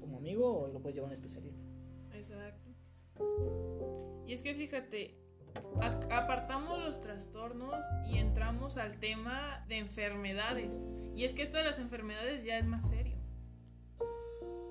[0.00, 1.64] como amigo o lo puedes llevar a un especialista.
[2.12, 2.70] Exacto.
[4.26, 5.14] Y es que fíjate,
[6.10, 10.82] apartamos los trastornos y entramos al tema de enfermedades.
[11.14, 13.16] Y es que esto de las enfermedades ya es más serio,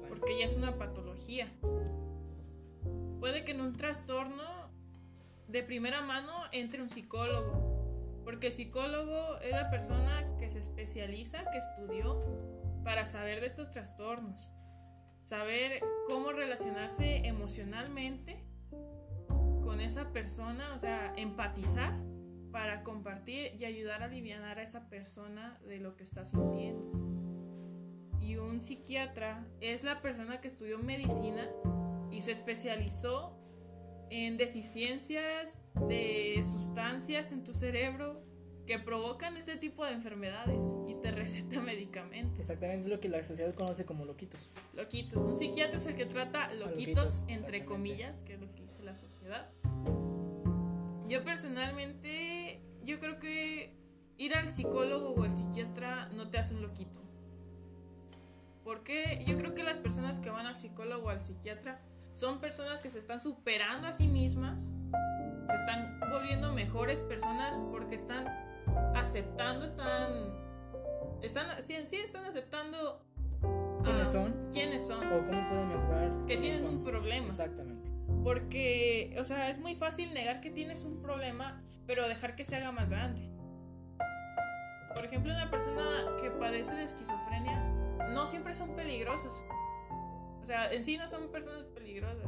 [0.08, 1.52] porque ya es una patología.
[3.20, 4.44] Puede que en un trastorno
[5.48, 11.58] de primera mano entre un psicólogo, porque psicólogo es la persona que se especializa, que
[11.58, 12.24] estudió
[12.84, 14.52] para saber de estos trastornos,
[15.20, 18.45] saber cómo relacionarse emocionalmente
[19.66, 22.00] con esa persona, o sea, empatizar
[22.52, 26.92] para compartir y ayudar a aliviar a esa persona de lo que está sintiendo.
[28.22, 31.50] Y un psiquiatra es la persona que estudió medicina
[32.12, 33.38] y se especializó
[34.10, 38.24] en deficiencias de sustancias en tu cerebro
[38.66, 42.40] que provocan este tipo de enfermedades y te receta medicamentos.
[42.40, 44.48] exactamente es lo que la sociedad conoce como loquitos.
[44.74, 45.24] Loquitos.
[45.24, 48.84] Un psiquiatra es el que trata loquitos, loquitos, entre comillas, que es lo que dice
[48.84, 49.50] la sociedad.
[51.08, 53.76] Yo personalmente, yo creo que
[54.18, 57.02] ir al psicólogo o al psiquiatra no te hace un loquito.
[58.64, 61.80] Porque yo creo que las personas que van al psicólogo o al psiquiatra
[62.14, 64.74] son personas que se están superando a sí mismas,
[65.48, 68.26] se están volviendo mejores personas porque están
[68.96, 70.34] aceptando, están,
[71.22, 73.06] están, sí, sí están aceptando
[73.86, 74.50] ¿Quiénes ah, son?
[74.52, 76.12] quiénes son, O cómo pueden mejorar.
[76.26, 76.76] que quiénes tienen son.
[76.78, 77.28] un problema.
[77.28, 77.92] Exactamente.
[78.24, 82.56] Porque, o sea, es muy fácil negar que tienes un problema, pero dejar que se
[82.56, 83.30] haga más grande.
[84.96, 85.84] Por ejemplo, una persona
[86.22, 87.62] que padece de esquizofrenia
[88.14, 89.44] no siempre son peligrosos.
[90.42, 92.28] O sea, en sí no son personas peligrosas.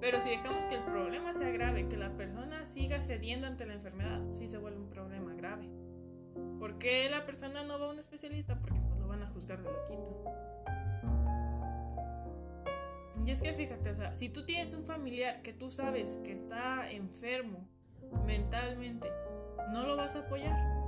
[0.00, 3.74] Pero si dejamos que el problema sea grave, que la persona siga cediendo ante la
[3.74, 5.19] enfermedad, sí se vuelve un problema.
[6.60, 8.54] ¿Por qué la persona no va a un especialista?
[8.60, 10.24] Porque pues, lo van a juzgar de loquito.
[13.24, 16.32] Y es que fíjate, o sea, si tú tienes un familiar que tú sabes que
[16.32, 17.66] está enfermo
[18.26, 19.08] mentalmente,
[19.72, 20.79] ¿no lo vas a apoyar?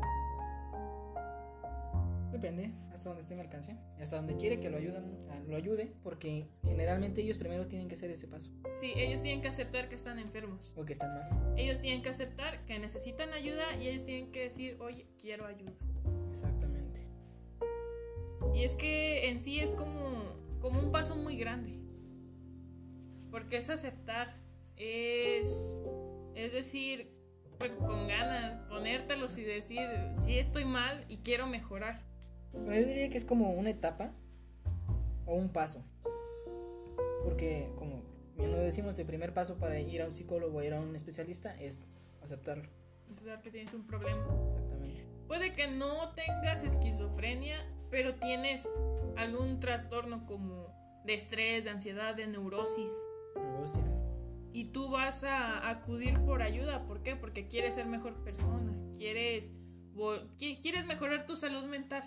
[2.33, 3.77] Depende, hasta donde esté mi alcance.
[3.99, 5.05] Y hasta donde quiere que lo, ayuden,
[5.47, 8.51] lo ayude, porque generalmente ellos primero tienen que hacer ese paso.
[8.75, 10.73] Sí, ellos tienen que aceptar que están enfermos.
[10.77, 11.55] O que están mal.
[11.59, 15.73] Ellos tienen que aceptar que necesitan ayuda y ellos tienen que decir, oye, quiero ayuda.
[16.31, 17.03] Exactamente.
[18.55, 21.79] Y es que en sí es como, como un paso muy grande.
[23.31, 24.39] Porque es aceptar,
[24.77, 25.79] es,
[26.35, 27.13] es decir,
[27.59, 29.87] pues con ganas, ponértelos y decir,
[30.19, 32.12] sí estoy mal y quiero mejorar.
[32.53, 34.13] Pero yo diría que es como una etapa
[35.27, 35.85] o un paso.
[37.25, 38.03] Porque, como
[38.37, 40.95] bien lo decimos, el primer paso para ir a un psicólogo o ir a un
[40.97, 41.89] especialista es
[42.23, 42.69] aceptarlo.
[43.11, 44.25] Aceptar que tienes un problema.
[44.51, 45.07] Exactamente.
[45.29, 48.69] Puede que no tengas esquizofrenia, pero tienes
[49.17, 50.73] algún trastorno como
[51.05, 52.93] de estrés, de ansiedad, de neurosis.
[53.37, 53.83] Angustia.
[54.53, 56.85] y tú vas a acudir por ayuda.
[56.87, 57.17] ¿Por qué?
[57.17, 59.55] Porque quieres ser mejor persona, quieres,
[60.37, 62.03] quieres mejorar tu salud mental.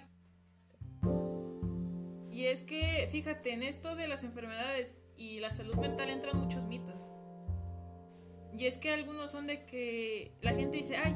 [2.36, 6.66] Y es que, fíjate, en esto de las enfermedades y la salud mental entran muchos
[6.66, 7.10] mitos.
[8.58, 11.16] Y es que algunos son de que la gente dice, ay,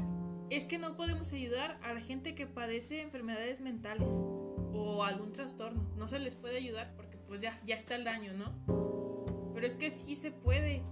[0.49, 4.23] es que no podemos ayudar a la gente que padece enfermedades mentales
[4.71, 5.91] o algún trastorno.
[5.97, 9.51] No se les puede ayudar porque pues ya, ya está el daño, ¿no?
[9.53, 10.83] Pero es que sí se puede,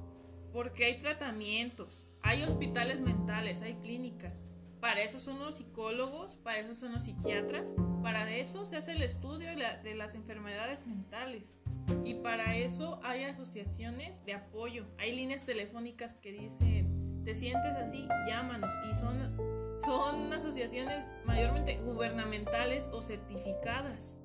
[0.52, 4.42] porque hay tratamientos, hay hospitales mentales, hay clínicas.
[4.80, 9.02] Para eso son los psicólogos, para eso son los psiquiatras, para eso se hace el
[9.02, 9.50] estudio
[9.84, 11.58] de, las enfermedades mentales.
[12.04, 18.08] Y para eso hay asociaciones de apoyo, hay líneas telefónicas que dicen, te sientes así,
[18.28, 18.74] llámanos.
[18.92, 19.36] Y son,
[19.84, 24.20] son asociaciones mayormente gubernamentales o certificadas.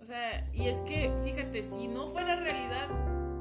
[0.00, 2.88] O sea, y es que, fíjate, si no fuera realidad,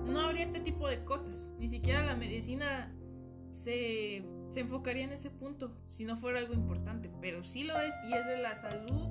[0.06, 1.52] no habría este tipo de cosas.
[1.58, 2.94] Ni siquiera la medicina
[3.50, 7.10] se, se enfocaría en ese punto, si no fuera algo importante.
[7.20, 9.08] Pero sí lo es y es de la salud,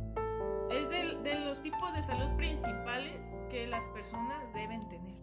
[0.71, 5.17] es de, de los tipos de salud principales que las personas deben tener.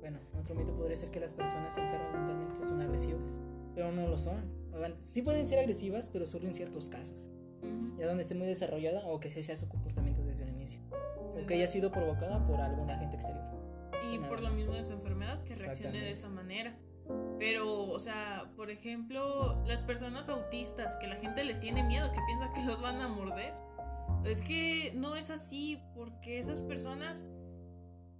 [0.00, 3.38] Bueno, otro mito podría ser que las personas enfermas mentalmente son agresivas,
[3.74, 4.56] pero no lo son.
[5.00, 7.26] Sí pueden ser agresivas, pero solo en ciertos casos.
[7.98, 10.80] Ya donde esté muy desarrollada o que ese sea su comportamiento desde un inicio
[11.46, 13.44] que haya sido provocada por algún agente exterior.
[14.12, 16.76] Y por lo mismo de su enfermedad, que reaccione de esa manera.
[17.38, 22.20] Pero, o sea, por ejemplo, las personas autistas, que la gente les tiene miedo, que
[22.26, 23.54] piensa que los van a morder.
[24.24, 27.26] Es que no es así, porque esas personas,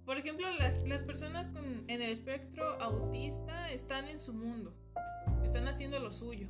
[0.05, 4.73] por ejemplo, las, las personas con, en el espectro autista están en su mundo,
[5.43, 6.47] están haciendo lo suyo.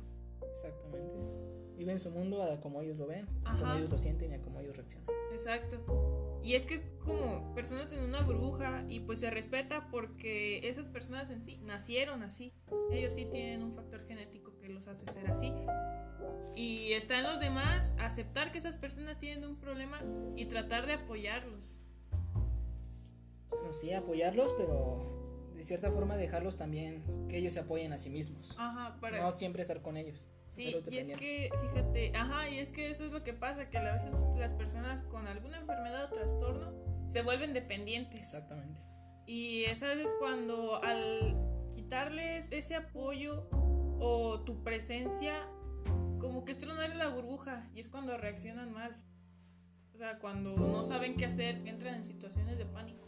[0.48, 1.39] Exactamente.
[1.80, 4.42] Viven su mundo a como ellos lo ven, a como ellos lo sienten y a
[4.42, 5.08] como ellos reaccionan.
[5.32, 6.38] Exacto.
[6.42, 10.88] Y es que es como personas en una burbuja y pues se respeta porque esas
[10.88, 12.52] personas en sí nacieron así.
[12.92, 15.54] Ellos sí tienen un factor genético que los hace ser así.
[16.54, 20.02] Y está en los demás aceptar que esas personas tienen un problema
[20.36, 21.80] y tratar de apoyarlos.
[23.52, 28.10] No, sí, apoyarlos, pero de cierta forma dejarlos también que ellos se apoyen a sí
[28.10, 28.54] mismos.
[28.58, 29.22] Ajá, para...
[29.22, 30.28] No siempre estar con ellos.
[30.50, 33.78] Sí, y es que, fíjate, ajá, y es que eso es lo que pasa, que
[33.78, 36.72] a veces las personas con alguna enfermedad o trastorno
[37.06, 38.34] se vuelven dependientes.
[38.34, 38.82] Exactamente.
[39.26, 41.36] Y esa vez cuando al
[41.70, 43.48] quitarles ese apoyo
[44.00, 45.48] o tu presencia,
[46.18, 49.00] como que es la burbuja y es cuando reaccionan mal.
[49.94, 53.06] O sea, cuando no saben qué hacer, entran en situaciones de pánico.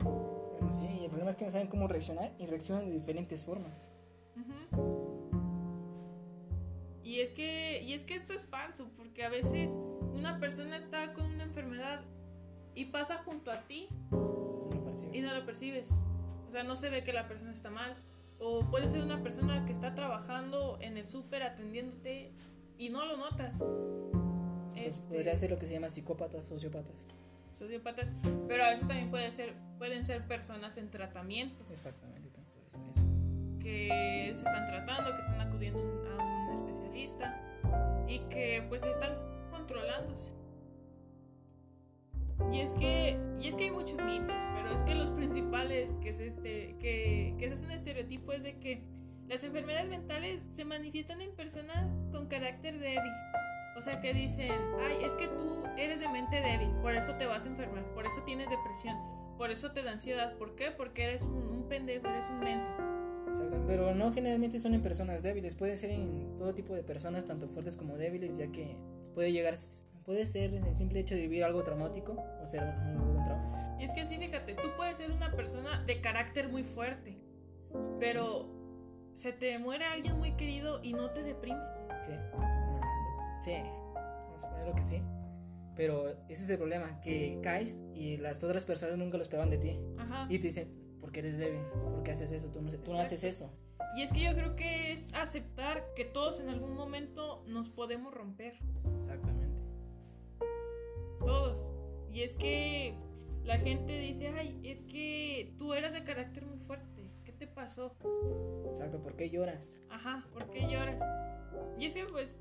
[0.00, 3.90] Bueno, sí, el problema es que no saben cómo reaccionar y reaccionan de diferentes formas.
[7.14, 9.70] Y es que, y es que esto es falso, porque a veces
[10.16, 12.00] una persona está con una enfermedad
[12.74, 13.86] y pasa junto a ti
[15.12, 16.00] y no lo percibes.
[16.48, 17.94] O sea, no se ve que la persona está mal.
[18.40, 22.32] O puede ser una persona que está trabajando en el súper atendiéndote
[22.78, 23.64] y no lo notas.
[24.72, 27.06] Pues este, podría ser lo que se llama psicópatas, sociópatas.
[27.52, 28.12] Sociópatas,
[28.48, 31.64] pero a veces también puede ser, pueden ser personas en tratamiento.
[31.70, 33.06] Exactamente, también puede ser eso.
[33.60, 36.33] Que se están tratando, que están acudiendo a un
[36.94, 37.40] especialista
[38.06, 39.16] y que pues están
[39.50, 40.32] controlándose.
[42.52, 46.08] Y es que, y es que hay muchos mitos, pero es que los principales que
[46.08, 48.82] es este, que, que se hacen estereotipo es de que
[49.28, 53.12] las enfermedades mentales se manifiestan en personas con carácter débil.
[53.76, 57.26] O sea que dicen, ay, es que tú eres de mente débil, por eso te
[57.26, 58.96] vas a enfermar, por eso tienes depresión,
[59.36, 60.36] por eso te da ansiedad.
[60.36, 60.70] ¿Por qué?
[60.70, 62.70] Porque eres un, un pendejo, eres un menso.
[63.66, 67.48] Pero no generalmente son en personas débiles, pueden ser en todo tipo de personas, tanto
[67.48, 68.76] fuertes como débiles, ya que
[69.14, 69.54] puede llegar,
[70.04, 73.76] puede ser el simple hecho de vivir algo traumático o ser un, trauma.
[73.80, 77.18] Y es que sí, fíjate, tú puedes ser una persona de carácter muy fuerte,
[77.98, 78.50] pero
[79.14, 81.88] se te muere alguien muy querido y no te deprimes.
[82.06, 82.18] ¿Qué?
[83.40, 83.56] sí,
[83.94, 85.02] vamos a ponerlo que sí.
[85.76, 89.58] Pero ese es el problema, que caes y las otras personas nunca lo esperaban de
[89.58, 89.78] ti.
[89.98, 90.26] Ajá.
[90.30, 90.83] Y te dicen,
[91.14, 93.48] porque eres débil, porque haces eso, tú no, tú no haces eso.
[93.96, 98.12] Y es que yo creo que es aceptar que todos en algún momento nos podemos
[98.12, 98.58] romper.
[98.98, 99.62] Exactamente.
[101.20, 101.72] Todos.
[102.12, 102.96] Y es que
[103.44, 107.08] la gente dice, ay, es que tú eras de carácter muy fuerte.
[107.24, 107.96] ¿Qué te pasó?
[108.66, 109.78] Exacto, ¿por qué lloras?
[109.90, 111.00] Ajá, ¿por qué lloras?
[111.78, 112.40] Y es que pues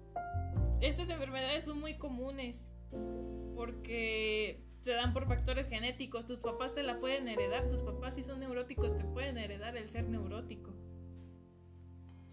[0.82, 2.74] estas enfermedades son muy comunes.
[3.56, 6.26] Porque se dan por factores genéticos.
[6.26, 7.70] Tus papás te la pueden heredar.
[7.70, 10.72] Tus papás, si son neuróticos, te pueden heredar el ser neurótico.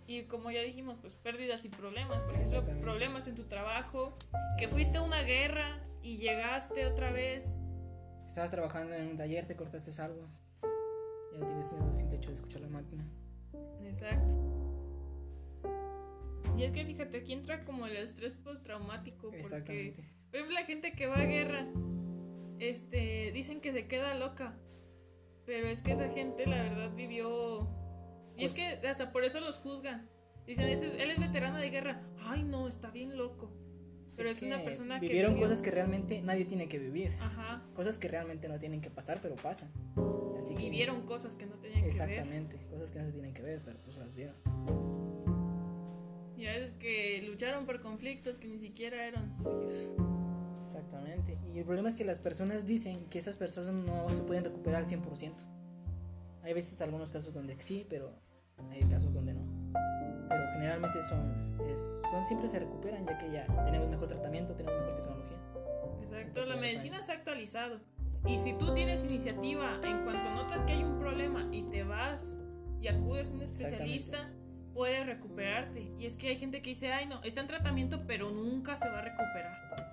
[0.08, 2.20] Y como ya dijimos, pues pérdidas y problemas.
[2.24, 4.12] Por ejemplo, problemas en tu trabajo.
[4.58, 7.56] Que fuiste a una guerra y llegaste otra vez.
[8.26, 10.26] Estabas trabajando en un taller, te cortaste algo.
[11.32, 13.06] Ya tienes miedo simple hecho de escuchar la máquina.
[13.84, 14.34] Exacto.
[16.56, 19.30] Y es que fíjate, aquí entra como el estrés postraumático.
[19.30, 19.94] Porque,
[20.30, 21.66] por ejemplo, la gente que va a guerra,
[22.60, 24.56] este, dicen que se queda loca.
[25.46, 27.68] Pero es que esa gente, la verdad, vivió.
[28.36, 30.08] Y es Pues- que hasta por eso los juzgan.
[30.46, 32.02] Dicen, "Ese- él es veterano de guerra.
[32.20, 33.50] Ay, no, está bien loco.
[34.16, 35.06] Pero es, una que persona que.
[35.06, 37.12] vivieron cosas que realmente nadie tiene que vivir.
[37.20, 37.64] Ajá.
[37.74, 39.70] Cosas que realmente no tienen que pasar, pero pasan.
[40.38, 41.88] Así que Y vieron cosas que no tenían que ver.
[41.90, 44.34] Exactamente, cosas que no se tienen que ver, pero pues las vieron.
[46.36, 49.94] Y a veces que lucharon por conflictos que ni siquiera eran suyos.
[50.76, 51.38] Exactamente.
[51.54, 54.82] Y el problema es que las personas dicen que esas personas no se pueden recuperar
[54.82, 55.32] al 100%.
[56.42, 58.12] Hay veces algunos casos donde sí, pero
[58.70, 59.42] hay casos donde no.
[60.28, 64.78] Pero generalmente son, es- son siempre se recuperan ya que ya tenemos mejor tratamiento, tenemos
[64.80, 65.38] mejor tecnología.
[66.00, 67.80] Exacto, la medicina se ha actualizado.
[68.26, 72.38] Y si tú tienes iniciativa, en cuanto notas que hay un problema y te vas
[72.80, 74.32] y acudes a un especialista,
[74.74, 75.90] puedes recuperarte.
[75.98, 78.88] Y es que hay gente que dice, ay no, está en tratamiento pero nunca se
[78.88, 79.89] va a recuperar.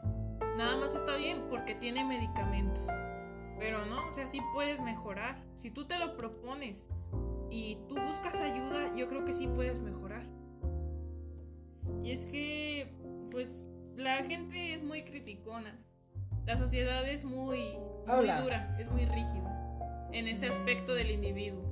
[0.57, 2.87] Nada más está bien porque tiene medicamentos.
[3.59, 5.43] Pero no, o sea, sí puedes mejorar.
[5.53, 6.87] Si tú te lo propones
[7.51, 10.25] y tú buscas ayuda, yo creo que sí puedes mejorar.
[12.03, 12.91] Y es que,
[13.29, 15.77] pues, la gente es muy criticona.
[16.47, 21.63] La sociedad es muy, muy dura, es muy rígida en ese aspecto del individuo.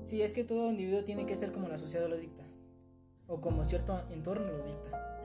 [0.00, 2.44] Sí, es que todo individuo tiene que ser como la sociedad lo dicta.
[3.26, 5.20] O como cierto entorno lo dicta.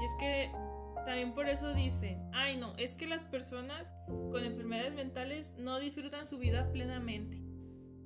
[0.00, 0.65] Y es que
[1.06, 6.26] también por eso dicen, ay no, es que las personas con enfermedades mentales no disfrutan
[6.26, 7.40] su vida plenamente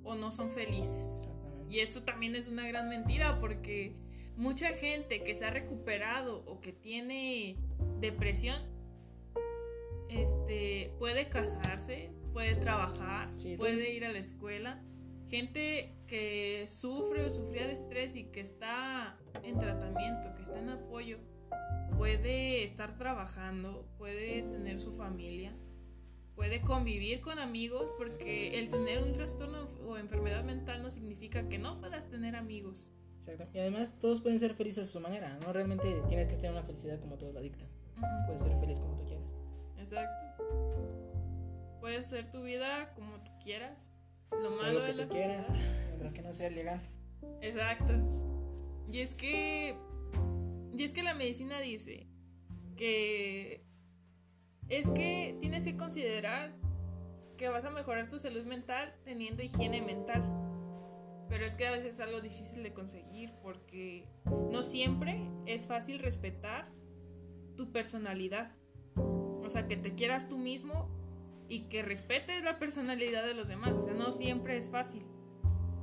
[0.05, 1.29] o no son felices.
[1.71, 3.97] Y esto también es una gran mentira porque
[4.37, 7.57] mucha gente que se ha recuperado o que tiene
[8.01, 8.63] depresión
[10.11, 14.83] este puede casarse, puede trabajar, Sí, puede ir a la escuela.
[15.27, 20.71] Gente que sufre o sufría de estrés y que está en tratamiento, que está en
[20.71, 21.19] apoyo,
[21.97, 25.53] puede estar trabajando, puede tener su familia,
[26.35, 31.59] puede convivir con amigos, porque el tener un trastorno o enfermedad mental no significa que
[31.59, 32.91] no puedas tener amigos.
[33.19, 33.45] Exacto.
[33.53, 35.39] Y además todos pueden ser felices a su manera.
[35.45, 37.69] No realmente tienes que en una felicidad como todos la dictan.
[38.27, 39.31] Puedes ser feliz como tú quieras.
[39.79, 40.45] Exacto.
[41.81, 43.91] Puedes hacer tu vida como tú quieras.
[44.31, 45.49] Lo Hacer malo lo que es la tú quieras,
[45.89, 46.81] mientras que no sea legal.
[47.43, 47.93] Exacto.
[48.89, 49.77] Y es que.
[50.73, 52.07] Y es que la medicina dice
[52.77, 53.65] que.
[54.69, 56.55] Es que tienes que considerar
[57.37, 60.23] que vas a mejorar tu salud mental teniendo higiene mental.
[61.29, 64.07] Pero es que a veces es algo difícil de conseguir porque
[64.51, 66.71] no siempre es fácil respetar
[67.57, 68.55] tu personalidad.
[68.97, 70.89] O sea, que te quieras tú mismo
[71.49, 73.73] y que respetes la personalidad de los demás.
[73.73, 75.05] O sea, no siempre es fácil.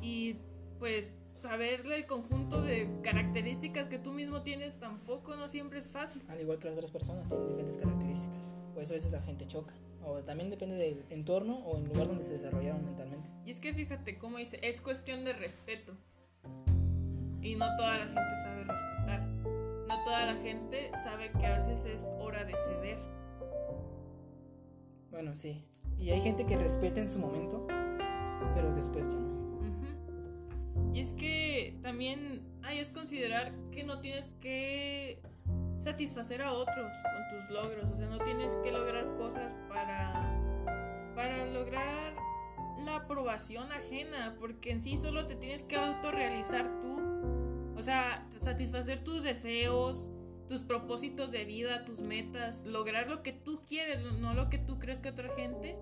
[0.01, 0.37] Y
[0.79, 6.23] pues saber el conjunto de características que tú mismo tienes tampoco no siempre es fácil.
[6.29, 8.53] Al igual que las otras personas, tienen diferentes características.
[8.73, 9.73] Por eso a veces la gente choca.
[10.03, 13.29] O también depende del entorno o el lugar donde se desarrollaron mentalmente.
[13.45, 15.93] Y es que fíjate cómo dice, es cuestión de respeto.
[17.41, 19.27] Y no toda la gente sabe respetar.
[19.27, 22.99] No toda la gente sabe que a veces es hora de ceder.
[25.11, 25.65] Bueno, sí.
[25.97, 27.65] Y hay gente que respeta en su momento,
[28.53, 29.36] pero después ya no.
[31.07, 35.21] Es que también hay es considerar que no tienes que
[35.77, 40.37] satisfacer a otros con tus logros, o sea, no tienes que lograr cosas para
[41.15, 42.13] para lograr
[42.83, 46.97] la aprobación ajena, porque en sí solo te tienes que autorrealizar tú.
[47.77, 50.09] O sea, satisfacer tus deseos,
[50.49, 54.77] tus propósitos de vida, tus metas, lograr lo que tú quieres, no lo que tú
[54.77, 55.77] crees que otra gente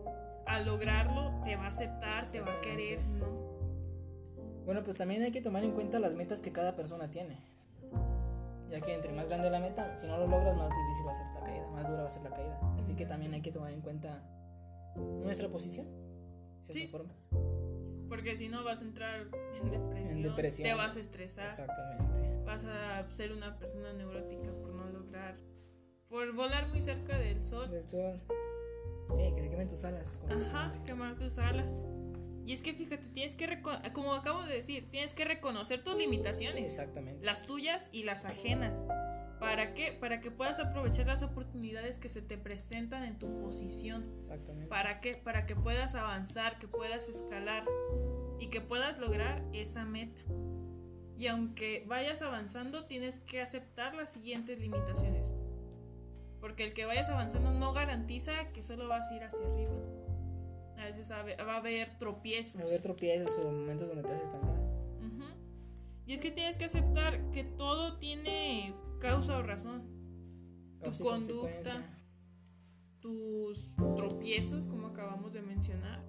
[0.45, 3.44] al lograrlo te va a aceptar, te va a querer, ¿no?
[4.65, 7.37] Bueno, pues también hay que tomar en cuenta las metas que cada persona tiene.
[8.69, 11.15] Ya que entre más grande la meta, si no lo logras, más difícil va a
[11.15, 12.59] ser la caída, más dura va a ser la caída.
[12.79, 14.23] Así que también hay que tomar en cuenta
[15.23, 15.85] nuestra posición,
[16.67, 16.87] de Sí.
[16.87, 17.13] forma.
[18.09, 20.67] Porque si no vas a entrar en depresión, En depresión.
[20.67, 22.43] te vas a estresar, Exactamente.
[22.43, 25.35] vas a ser una persona neurótica por no lograr,
[26.09, 27.69] por volar muy cerca del sol.
[27.69, 28.19] Del sol.
[29.15, 30.15] Sí, que se quemen tus alas.
[30.29, 31.83] Ajá, quemar tus alas.
[32.45, 36.63] Y es que fíjate, tienes que, como acabo de decir, tienes que reconocer tus limitaciones,
[36.63, 37.25] Exactamente.
[37.25, 38.85] las tuyas y las ajenas.
[39.39, 39.91] ¿Para qué?
[39.91, 44.13] Para que puedas aprovechar las oportunidades que se te presentan en tu posición.
[44.17, 44.67] Exactamente.
[44.67, 45.15] ¿Para qué?
[45.15, 47.65] Para que puedas avanzar, que puedas escalar
[48.39, 50.21] y que puedas lograr esa meta.
[51.17, 55.35] Y aunque vayas avanzando, tienes que aceptar las siguientes limitaciones.
[56.39, 59.73] Porque el que vayas avanzando no garantiza que solo vas a ir hacia arriba.
[60.85, 62.61] A veces va a haber, tropiezos.
[62.61, 64.59] Va a haber tropiezos o momentos donde te haces estancar.
[64.99, 65.23] Ujú.
[66.05, 69.83] Y es que tienes que aceptar que todo tiene causa o razón.
[70.79, 71.49] Causa y conducta.
[71.49, 71.99] consecuencia.
[72.99, 76.03] Tus tropiezos, como acabamos de mencionar.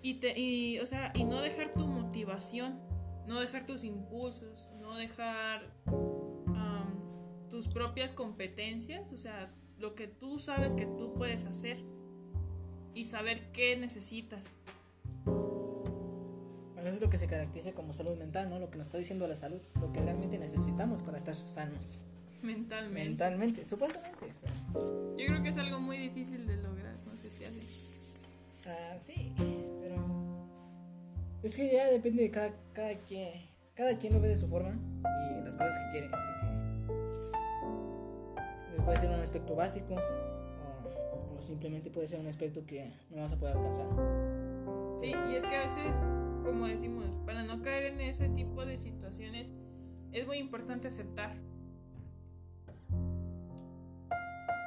[0.00, 2.80] Y, te, y, o sea, y no dejar tu motivación,
[3.26, 5.72] no dejar tus impulsos, no dejar
[7.50, 11.84] tus propias competencias, o sea, lo que tú sabes que tú puedes hacer
[12.94, 14.54] y saber qué necesitas.
[15.24, 18.58] Bueno, eso es lo que se caracteriza como salud mental, ¿no?
[18.58, 22.00] Lo que nos está diciendo la salud, lo que realmente necesitamos para estar sanos.
[22.42, 23.08] Mentalmente.
[23.08, 24.18] Mentalmente, supuestamente.
[24.72, 27.60] Yo creo que es algo muy difícil de lograr, no sé si hace.
[28.68, 29.32] Ah, sí,
[29.80, 30.48] pero.
[31.42, 33.50] Es que ya depende de cada, cada quien.
[33.74, 36.52] Cada quien lo ve de su forma y las cosas que quiere, así que.
[38.82, 39.94] Puede ser un aspecto básico
[41.42, 43.86] simplemente puede ser un aspecto que no vas a poder alcanzar.
[44.96, 45.96] Sí, y es que a veces,
[46.42, 49.52] como decimos, para no caer en ese tipo de situaciones,
[50.12, 51.36] es muy importante aceptar.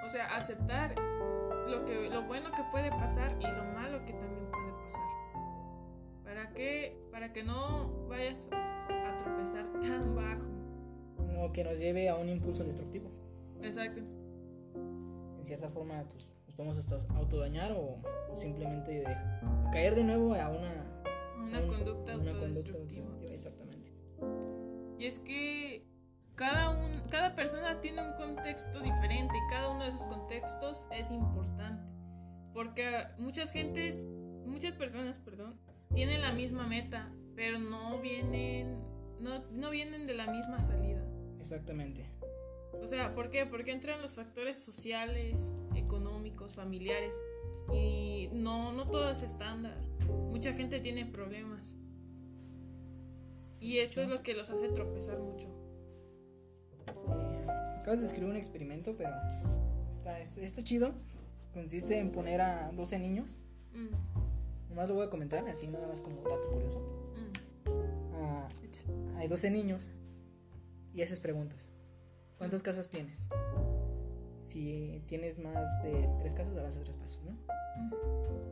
[0.03, 0.95] O sea, aceptar
[1.67, 5.05] lo, que, lo bueno que puede pasar y lo malo que también puede pasar.
[6.23, 6.97] ¿Para qué?
[7.11, 10.43] Para que no vayas a tropezar tan bajo.
[11.33, 13.09] No que nos lleve a un impulso destructivo.
[13.61, 14.01] Exacto.
[15.39, 18.01] En cierta forma, pues, nos podemos hasta autodañar o,
[18.33, 19.03] simplemente
[19.71, 21.03] caer de nuevo a una,
[21.37, 23.07] Una a un- conducta una conducta autodestructiva.
[23.07, 23.91] autodestructiva, Exactamente.
[24.97, 25.85] Y es que
[26.35, 31.11] cada, un, cada persona tiene un contexto diferente y cada uno de esos contextos es
[31.11, 31.83] importante.
[32.53, 34.01] Porque muchas gentes,
[34.45, 35.59] muchas personas, perdón,
[35.93, 38.79] tienen la misma meta, pero no vienen,
[39.19, 41.01] no, no vienen de la misma salida.
[41.39, 42.09] Exactamente.
[42.81, 43.45] O sea, ¿por qué?
[43.45, 46.14] Porque entran los factores sociales, económicos,
[46.55, 47.15] familiares
[47.73, 49.77] y no, no todo es estándar.
[50.31, 51.77] Mucha gente tiene problemas.
[53.59, 55.47] Y esto es lo que los hace tropezar mucho.
[57.05, 57.13] Sí,
[57.79, 59.09] acabas de escribir un experimento, pero
[59.89, 60.91] está, está, está chido.
[61.53, 63.43] Consiste en poner a 12 niños.
[63.73, 66.79] Mm, Nomás lo voy a comentar, así nada más como dato curioso.
[66.79, 68.15] mm.
[68.15, 68.47] Ah,
[69.17, 69.89] hay 12 niños
[70.93, 71.69] y haces preguntas.
[72.37, 73.27] ¿Cuántas casas tienes?
[74.45, 77.31] Si tienes más de 3 casas, avanzas 3 pasos, ¿no?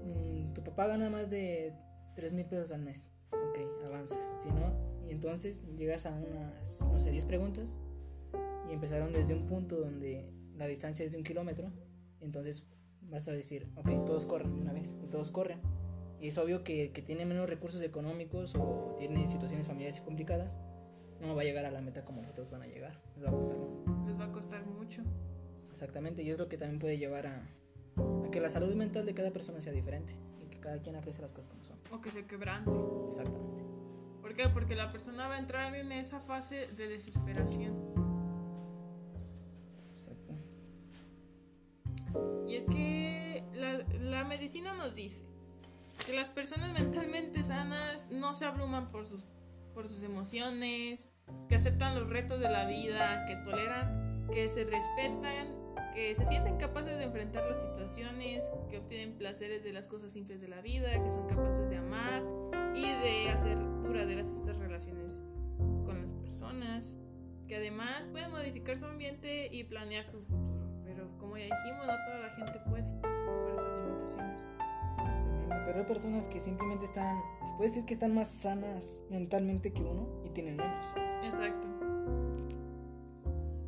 [0.04, 1.74] Mm, tu papá gana más de
[2.16, 3.10] 3 mil pesos al mes.
[3.32, 4.41] Ok, avanzas.
[4.41, 4.74] Si no,
[5.08, 7.78] y entonces llegas a unas, no sé, 10 preguntas
[8.70, 11.72] y empezaron desde un punto donde la distancia es de un kilómetro.
[12.22, 12.66] Entonces
[13.02, 15.62] vas a decir, ok, todos corren de una vez y todos corren.
[16.20, 20.58] Y es obvio que que tiene menos recursos económicos o tiene situaciones familiares complicadas
[21.28, 23.00] no va a llegar a la meta como los otros van a llegar.
[23.16, 24.08] Les va a costar más.
[24.08, 25.02] Les va a costar mucho.
[25.84, 27.42] Exactamente, y es lo que también puede llevar a,
[28.26, 31.22] a que la salud mental de cada persona sea diferente y que cada quien aprecie
[31.22, 31.78] las cosas como son.
[31.92, 32.72] O que se quebrante.
[33.10, 33.64] Exactamente.
[34.22, 34.46] ¿Por qué?
[34.54, 37.76] Porque la persona va a entrar en esa fase de desesperación.
[39.94, 40.32] Exacto.
[42.48, 45.26] Y es que la, la medicina nos dice
[46.06, 49.26] que las personas mentalmente sanas no se abruman por sus,
[49.74, 51.12] por sus emociones,
[51.50, 55.62] que aceptan los retos de la vida, que toleran, que se respetan,
[55.94, 60.41] que se sienten capaces de enfrentar las situaciones, que obtienen placeres de las cosas simples
[60.41, 62.24] de la vida, que son capaces de amar
[62.76, 65.24] y de hacer duraderas estas relaciones
[65.86, 66.98] con las personas,
[67.48, 70.82] que además pueden modificar su ambiente y planear su futuro.
[70.84, 74.41] Pero como ya dijimos, no toda la gente puede por esas limitaciones.
[74.91, 75.56] Exactamente.
[75.66, 79.84] Pero hay personas que simplemente están, se puede decir que están más sanas mentalmente que
[79.84, 80.88] uno y tienen menos.
[81.24, 81.68] Exacto.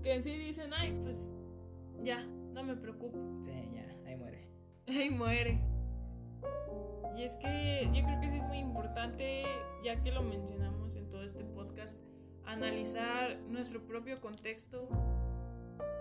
[0.01, 1.29] Que en sí dicen, ay, pues
[2.05, 3.17] ya, no me preocupo.
[3.41, 4.47] Sí, ya, ahí muere.
[4.87, 5.59] Ay, muere.
[7.17, 9.43] Y es que yo creo que sí es muy importante,
[9.83, 11.97] ya que lo mencionamos en todo este podcast,
[12.45, 14.87] analizar nuestro propio contexto,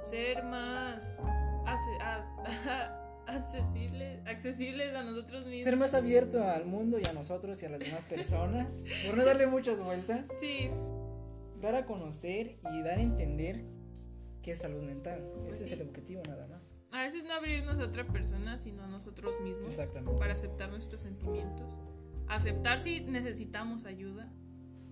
[0.01, 1.23] ser más
[3.27, 5.65] accesibles, accesibles a nosotros mismos.
[5.65, 8.83] Ser más abierto al mundo y a nosotros y a las demás personas.
[9.07, 10.29] por no darle muchas vueltas.
[10.41, 10.71] Sí,
[11.63, 13.65] Dar a conocer y dar a entender
[14.45, 15.27] qué es salud mental.
[15.49, 16.75] Ese es el objetivo nada más.
[16.93, 19.65] a veces no abrirnos a otra persona, sino a nosotros mismos.
[19.65, 20.19] Exactamente.
[20.21, 21.81] Para aceptar nuestros sentimientos.
[22.29, 24.31] Aceptar si necesitamos ayuda.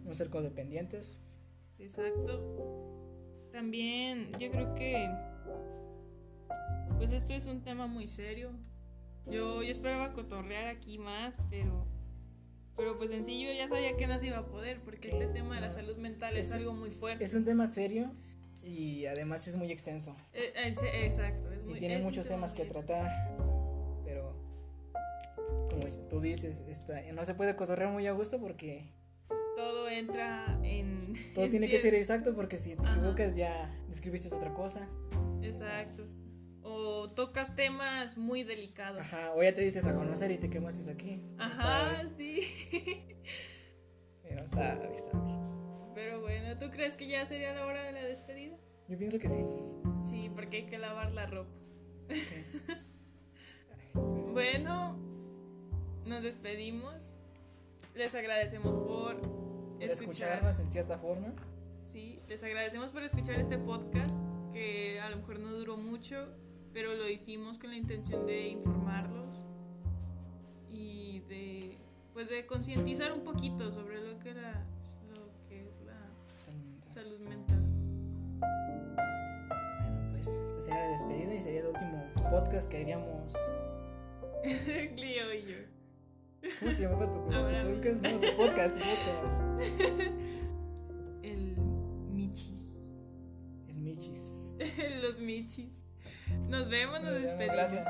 [0.05, 1.19] No ser codependientes.
[1.79, 3.49] Exacto.
[3.53, 5.09] También yo creo que
[6.97, 8.51] pues esto es un tema muy serio.
[9.27, 11.87] Yo, yo esperaba cotorrear aquí más, pero
[12.77, 15.27] pero pues en sí yo ya sabía que no se iba a poder porque este
[15.27, 17.23] tema de la salud mental es, Es- algo muy fuerte.
[17.25, 18.11] Es un tema serio
[18.65, 20.17] y además es muy extenso.
[20.33, 23.11] Eh, eh, exacto, es muy Y tiene es muchos tema temas que tratar.
[24.05, 24.35] Pero
[26.09, 28.91] tú dices, está, no se puede cotorrear muy a gusto porque
[29.57, 31.15] Todo entra en.
[31.35, 32.97] todo en tiene que ser exacto porque si te Ajá.
[32.97, 34.89] equivocas ya escribiste otra cosa.
[35.43, 36.07] Exacto.
[36.63, 39.01] O tocas temas muy delicados.
[39.03, 41.21] Ajá, o ya te diste a conocer y te quemaste aquí.
[41.39, 42.41] Ajá, sí.
[44.23, 45.32] Pero sabe, sabe.
[46.63, 48.57] ¿Tú crees que ya sería la hora de la despedida?
[48.89, 49.45] Yo pienso que sí.
[50.09, 51.51] Sí, porque hay que lavar la ropa.
[53.95, 54.97] Bueno,
[56.07, 57.21] nos despedimos.
[57.95, 59.91] Les agradecemos por Por escuchar.
[59.91, 61.35] escucharnos en cierta forma.
[61.85, 64.19] Sí, les agradecemos por escuchar este podcast
[64.51, 66.29] que a lo mejor no duró mucho,
[66.73, 69.45] pero lo hicimos con la intención de informarlos
[70.71, 71.77] y de
[72.15, 74.67] pues de concientizar un poquito sobre lo que era
[76.93, 77.59] salud mental.
[78.39, 78.97] Bueno,
[80.13, 83.33] pues esta sería la despedida y sería el último podcast que haríamos.
[84.95, 85.57] Clio y yo.
[86.61, 88.03] ¿Cómo se llamaba tu, podcast?
[88.03, 89.41] No, tu podcast, tu podcast.
[91.23, 91.57] El
[92.11, 92.93] Michis.
[93.69, 94.27] El Michis.
[95.03, 95.83] Los Michis.
[96.51, 97.57] Nos vemos, nos Nos despedimos.
[97.57, 97.87] Gracias.